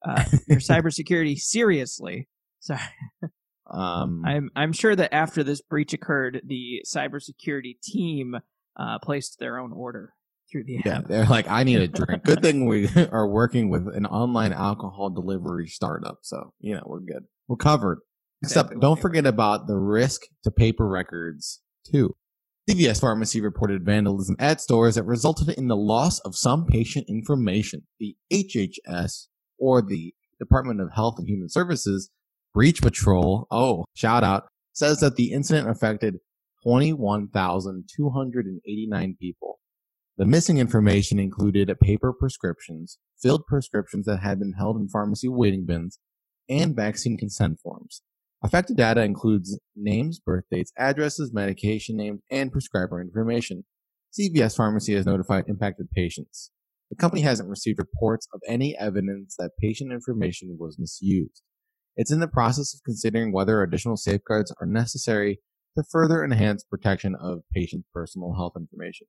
uh, 0.04 0.24
your 0.48 0.58
cybersecurity 0.58 1.38
seriously. 1.38 2.28
Sorry, 2.60 2.80
Um, 3.70 4.24
I'm 4.24 4.50
I'm 4.57 4.72
sure 4.72 4.96
that 4.96 5.14
after 5.14 5.42
this 5.44 5.61
breach 5.61 5.92
occurred, 5.92 6.40
the 6.44 6.83
cybersecurity 6.87 7.81
team 7.83 8.37
uh, 8.76 8.98
placed 9.00 9.38
their 9.38 9.59
own 9.59 9.72
order 9.72 10.14
through 10.50 10.64
the 10.64 10.81
yeah, 10.85 10.98
app. 10.98 11.09
they're 11.09 11.26
like, 11.26 11.48
I 11.48 11.64
need 11.64 11.81
a 11.81 11.88
drink. 12.07 12.24
Good 12.24 12.42
thing 12.42 12.66
we 12.66 12.88
are 13.12 13.28
working 13.28 13.68
with 13.68 13.87
an 13.88 14.07
online 14.07 14.52
alcohol 14.52 15.11
delivery 15.11 15.66
startup, 15.66 16.18
so 16.22 16.54
you 16.61 16.74
know 16.74 16.83
we're 16.87 17.00
good. 17.00 17.24
We're 17.46 17.57
covered. 17.57 18.00
Except, 18.42 18.66
Exactly 18.66 18.76
what 18.76 18.83
don't 18.83 19.00
forget 19.00 19.26
about 19.26 19.66
the 19.66 19.76
risk 19.76 20.22
to 20.44 20.50
paper 20.50 20.88
records 20.88 21.61
too. 21.90 22.14
CVS 22.68 23.00
Pharmacy 23.00 23.40
reported 23.40 23.85
vandalism 23.85 24.37
at 24.38 24.61
stores 24.61 24.96
that 24.96 25.04
resulted 25.04 25.48
in 25.50 25.68
the 25.68 25.76
loss 25.76 26.20
of 26.20 26.37
some 26.37 26.66
patient 26.66 27.07
information. 27.09 27.87
The 27.98 28.14
HHS, 28.31 29.28
or 29.59 29.81
the 29.81 30.14
Department 30.38 30.81
of 30.81 30.92
Health 30.94 31.14
and 31.18 31.26
Human 31.26 31.48
Services, 31.48 32.11
Breach 32.54 32.80
Patrol, 32.82 33.46
oh, 33.50 33.84
shout 33.94 34.24
out, 34.24 34.48
says 34.72 35.00
that 35.00 35.16
the 35.16 35.32
incident 35.32 35.68
affected 35.68 36.18
21,289 36.62 39.16
people. 39.20 39.58
The 40.16 40.26
missing 40.26 40.58
information 40.58 41.18
included 41.18 41.76
paper 41.80 42.12
prescriptions, 42.12 42.98
filled 43.20 43.46
prescriptions 43.46 44.06
that 44.06 44.20
had 44.20 44.38
been 44.40 44.54
held 44.54 44.76
in 44.76 44.88
pharmacy 44.88 45.28
waiting 45.28 45.64
bins, 45.64 45.98
and 46.48 46.74
vaccine 46.74 47.16
consent 47.16 47.61
forms. 47.61 48.02
Affected 48.42 48.76
data 48.76 49.02
includes 49.02 49.58
names, 49.76 50.20
birth 50.20 50.44
dates, 50.50 50.72
addresses, 50.76 51.32
medication 51.32 51.96
names, 51.96 52.20
and 52.30 52.52
prescriber 52.52 53.00
information. 53.00 53.64
CVS 54.18 54.56
Pharmacy 54.56 54.94
has 54.94 55.06
notified 55.06 55.44
impacted 55.48 55.90
patients. 55.90 56.50
The 56.90 56.96
company 56.96 57.22
hasn't 57.22 57.48
received 57.48 57.78
reports 57.78 58.26
of 58.32 58.40
any 58.46 58.76
evidence 58.78 59.37
that 59.38 59.52
patient 59.61 59.92
information 59.92 60.56
was 60.58 60.78
misused. 60.78 61.42
It's 61.98 62.12
in 62.12 62.20
the 62.20 62.28
process 62.28 62.72
of 62.74 62.80
considering 62.84 63.32
whether 63.32 63.61
additional 63.62 63.96
safeguards 63.96 64.54
are 64.61 64.66
necessary 64.66 65.40
to 65.76 65.82
further 65.90 66.24
enhance 66.24 66.62
protection 66.64 67.14
of 67.20 67.40
patients' 67.52 67.88
personal 67.92 68.34
health 68.34 68.54
information. 68.56 69.08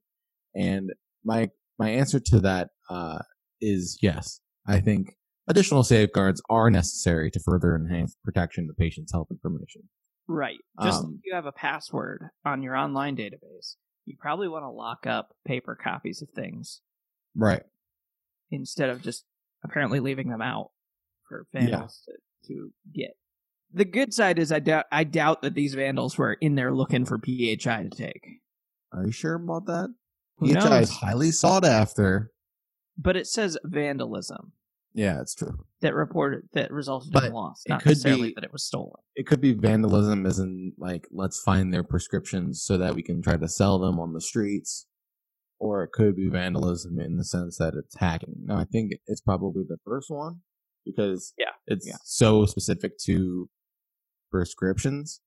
And 0.55 0.91
my 1.23 1.49
my 1.77 1.89
answer 1.91 2.19
to 2.19 2.39
that 2.41 2.69
uh, 2.89 3.19
is 3.61 3.97
yes. 4.01 4.41
I 4.67 4.79
think 4.81 5.13
additional 5.47 5.83
safeguards 5.83 6.41
are 6.49 6.69
necessary 6.71 7.29
to 7.31 7.39
further 7.39 7.75
enhance 7.75 8.17
protection 8.25 8.67
of 8.69 8.75
patients' 8.75 9.11
health 9.11 9.27
information. 9.31 9.83
Right. 10.27 10.57
Just 10.83 11.03
Um, 11.03 11.15
if 11.19 11.25
you 11.25 11.35
have 11.35 11.45
a 11.45 11.51
password 11.51 12.29
on 12.43 12.61
your 12.63 12.75
online 12.75 13.15
database, 13.15 13.75
you 14.05 14.15
probably 14.19 14.47
want 14.47 14.63
to 14.63 14.69
lock 14.69 15.05
up 15.07 15.29
paper 15.45 15.75
copies 15.81 16.21
of 16.23 16.29
things 16.35 16.81
Right. 17.35 17.63
instead 18.51 18.89
of 18.89 19.01
just 19.01 19.25
apparently 19.63 19.99
leaving 19.99 20.29
them 20.29 20.41
out 20.41 20.71
for 21.27 21.47
Yeah. 21.53 21.87
to, 21.87 22.13
to 22.47 22.71
get. 22.93 23.11
The 23.71 23.85
good 23.85 24.13
side 24.13 24.39
is 24.39 24.51
I 24.51 24.59
doubt 24.59 24.85
I 24.91 25.03
doubt 25.03 25.41
that 25.43 25.53
these 25.53 25.75
vandals 25.75 26.17
were 26.17 26.33
in 26.33 26.55
there 26.55 26.73
looking 26.73 27.05
for 27.05 27.19
PHI 27.19 27.83
to 27.83 27.89
take. 27.89 28.39
Are 28.91 29.05
you 29.05 29.11
sure 29.11 29.35
about 29.35 29.65
that? 29.67 29.93
Who 30.37 30.53
PHI 30.53 30.79
is 30.79 30.89
highly 30.89 31.31
sought 31.31 31.65
after. 31.65 32.31
But 32.97 33.15
it 33.15 33.27
says 33.27 33.57
vandalism 33.63 34.53
Yeah, 34.93 35.21
it's 35.21 35.35
true. 35.35 35.59
that 35.81 35.93
reported 35.93 36.49
that 36.53 36.71
resulted 36.71 37.11
But 37.13 37.25
in 37.25 37.33
loss, 37.33 37.61
it 37.65 37.69
not 37.69 37.81
could 37.83 37.89
necessarily 37.89 38.29
be- 38.29 38.33
that 38.35 38.43
it 38.43 38.51
was 38.51 38.63
stolen. 38.65 39.01
It 39.15 39.27
could 39.27 39.39
be 39.41 39.53
vandalism, 39.53 40.25
as 40.25 40.39
in 40.39 40.73
like 40.77 41.07
let's 41.11 41.39
find 41.39 41.71
their 41.73 41.83
prescriptions 41.83 42.63
so 42.63 42.77
that 42.77 42.95
we 42.95 43.03
can 43.03 43.21
try 43.21 43.37
to 43.37 43.47
sell 43.47 43.77
them 43.79 43.99
on 43.99 44.13
the 44.13 44.21
streets, 44.21 44.87
or 45.59 45.83
it 45.83 45.91
could 45.91 46.15
be 46.15 46.27
vandalism 46.29 46.99
in 46.99 47.17
the 47.17 47.23
sense 47.23 47.57
that 47.57 47.75
it's 47.75 47.97
hacking. 47.97 48.33
No, 48.45 48.55
I 48.55 48.63
think 48.65 48.93
it's 49.05 49.21
probably 49.21 49.63
the 49.67 49.77
first 49.85 50.09
one 50.09 50.39
because 50.95 51.33
Yeah, 51.37 51.51
it's 51.67 51.87
yeah. 51.87 51.95
so 52.03 52.45
specific 52.45 52.97
to 53.05 53.49
prescriptions 54.31 55.21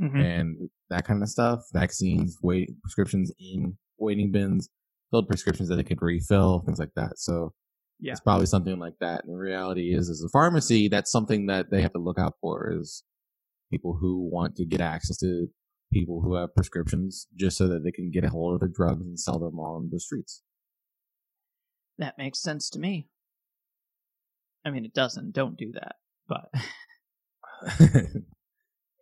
Mhm. 0.00 0.22
and 0.22 0.70
that 0.90 1.04
kind 1.06 1.22
of 1.22 1.28
stuff. 1.28 1.60
Vaccines, 1.72 2.38
wait 2.42 2.70
prescriptions 2.82 3.32
in 3.38 3.76
waiting 3.98 4.30
bins, 4.32 4.68
filled 5.10 5.26
prescriptions 5.28 5.68
that 5.68 5.76
they 5.76 5.84
could 5.84 6.02
refill, 6.02 6.60
things 6.60 6.78
like 6.78 6.92
that. 6.94 7.18
So 7.18 7.54
Yeah. 8.00 8.12
it's 8.12 8.20
probably 8.20 8.46
something 8.46 8.78
like 8.78 8.98
that. 9.00 9.24
And 9.24 9.32
the 9.34 9.38
reality 9.38 9.94
is, 9.94 10.10
as 10.10 10.22
a 10.22 10.28
pharmacy, 10.28 10.88
that's 10.88 11.10
something 11.10 11.46
that 11.46 11.70
they 11.70 11.80
have 11.82 11.92
to 11.92 11.98
look 11.98 12.18
out 12.18 12.34
for 12.40 12.70
is 12.72 13.04
people 13.70 13.94
who 13.96 14.28
want 14.30 14.54
to 14.56 14.64
get 14.66 14.80
access 14.80 15.16
to 15.18 15.48
people 15.92 16.20
who 16.20 16.34
have 16.34 16.54
prescriptions 16.54 17.26
just 17.36 17.56
so 17.56 17.66
that 17.68 17.82
they 17.84 17.92
can 17.92 18.10
get 18.10 18.24
a 18.24 18.28
hold 18.28 18.54
of 18.54 18.60
the 18.60 18.68
drugs 18.68 19.00
and 19.02 19.18
sell 19.18 19.38
them 19.38 19.58
on 19.58 19.88
the 19.90 19.98
streets. 20.00 20.42
That 21.98 22.18
makes 22.18 22.40
sense 22.40 22.68
to 22.70 22.78
me. 22.78 23.08
I 24.66 24.70
mean, 24.70 24.84
it 24.84 24.92
doesn't. 24.92 25.32
Don't 25.32 25.56
do 25.56 25.72
that. 25.72 25.94
But 26.28 26.50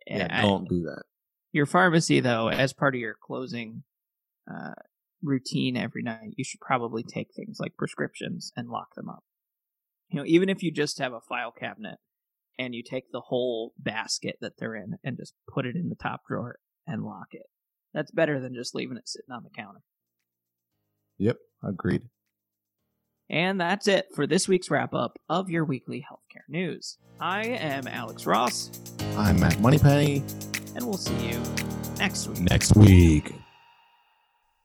yeah, 0.07 0.27
I- 0.29 0.41
don't 0.43 0.69
do 0.69 0.83
that. 0.83 1.03
your 1.51 1.65
pharmacy, 1.65 2.19
though, 2.19 2.49
as 2.49 2.71
part 2.71 2.95
of 2.95 3.01
your 3.01 3.15
closing 3.21 3.83
uh, 4.49 4.73
routine 5.23 5.75
every 5.75 6.03
night, 6.03 6.35
you 6.37 6.43
should 6.43 6.59
probably 6.61 7.03
take 7.03 7.33
things 7.35 7.57
like 7.59 7.75
prescriptions 7.77 8.51
and 8.55 8.69
lock 8.69 8.93
them 8.95 9.09
up. 9.09 9.23
You 10.09 10.19
know, 10.19 10.25
even 10.27 10.49
if 10.49 10.61
you 10.61 10.71
just 10.71 10.99
have 10.99 11.13
a 11.13 11.19
file 11.19 11.51
cabinet 11.51 11.97
and 12.59 12.75
you 12.75 12.83
take 12.83 13.05
the 13.11 13.21
whole 13.21 13.73
basket 13.77 14.37
that 14.41 14.53
they're 14.59 14.75
in 14.75 14.97
and 15.03 15.17
just 15.17 15.33
put 15.51 15.65
it 15.65 15.75
in 15.75 15.89
the 15.89 15.95
top 15.95 16.21
drawer 16.29 16.59
and 16.85 17.03
lock 17.03 17.27
it. 17.31 17.47
That's 17.93 18.11
better 18.11 18.39
than 18.39 18.53
just 18.53 18.75
leaving 18.75 18.97
it 18.97 19.09
sitting 19.09 19.33
on 19.33 19.43
the 19.43 19.49
counter. 19.49 19.81
Yep, 21.17 21.37
agreed. 21.63 22.03
And 23.29 23.59
that's 23.59 23.87
it 23.87 24.07
for 24.15 24.27
this 24.27 24.47
week's 24.47 24.69
wrap 24.69 24.93
up 24.93 25.17
of 25.29 25.49
your 25.49 25.65
weekly 25.65 26.05
healthcare 26.09 26.47
news. 26.47 26.97
I 27.19 27.45
am 27.45 27.87
Alex 27.87 28.25
Ross, 28.25 28.69
I'm 29.17 29.39
Matt 29.39 29.59
Moneypenny. 29.59 30.23
and 30.75 30.85
we'll 30.85 30.97
see 30.97 31.29
you 31.29 31.41
next 31.97 32.27
week. 32.27 32.39
Next 32.41 32.75
week. 32.75 33.33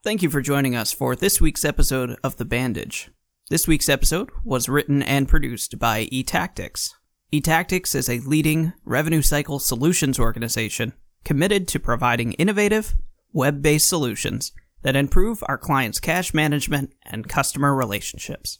Thank 0.02 0.22
you 0.22 0.30
for 0.30 0.40
joining 0.40 0.74
us 0.74 0.92
for 0.92 1.14
this 1.14 1.40
week's 1.40 1.64
episode 1.64 2.16
of 2.24 2.36
The 2.36 2.44
Bandage. 2.44 3.10
This 3.48 3.66
week's 3.68 3.88
episode 3.88 4.30
was 4.44 4.68
written 4.68 5.02
and 5.02 5.28
produced 5.28 5.78
by 5.78 6.06
eTactics. 6.06 6.90
eTactics 7.32 7.94
is 7.94 8.08
a 8.08 8.18
leading 8.20 8.72
revenue 8.84 9.22
cycle 9.22 9.58
solutions 9.58 10.18
organization 10.18 10.92
committed 11.24 11.68
to 11.68 11.78
providing 11.78 12.32
innovative, 12.34 12.94
web 13.32 13.62
based 13.62 13.88
solutions 13.88 14.52
that 14.82 14.96
improve 14.96 15.42
our 15.46 15.58
clients' 15.58 16.00
cash 16.00 16.32
management 16.32 16.94
and 17.04 17.28
customer 17.28 17.74
relationships. 17.74 18.58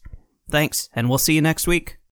Thanks, 0.51 0.89
and 0.95 1.09
we'll 1.09 1.19
see 1.19 1.35
you 1.35 1.43
next 1.43 1.67
week. 1.67 2.00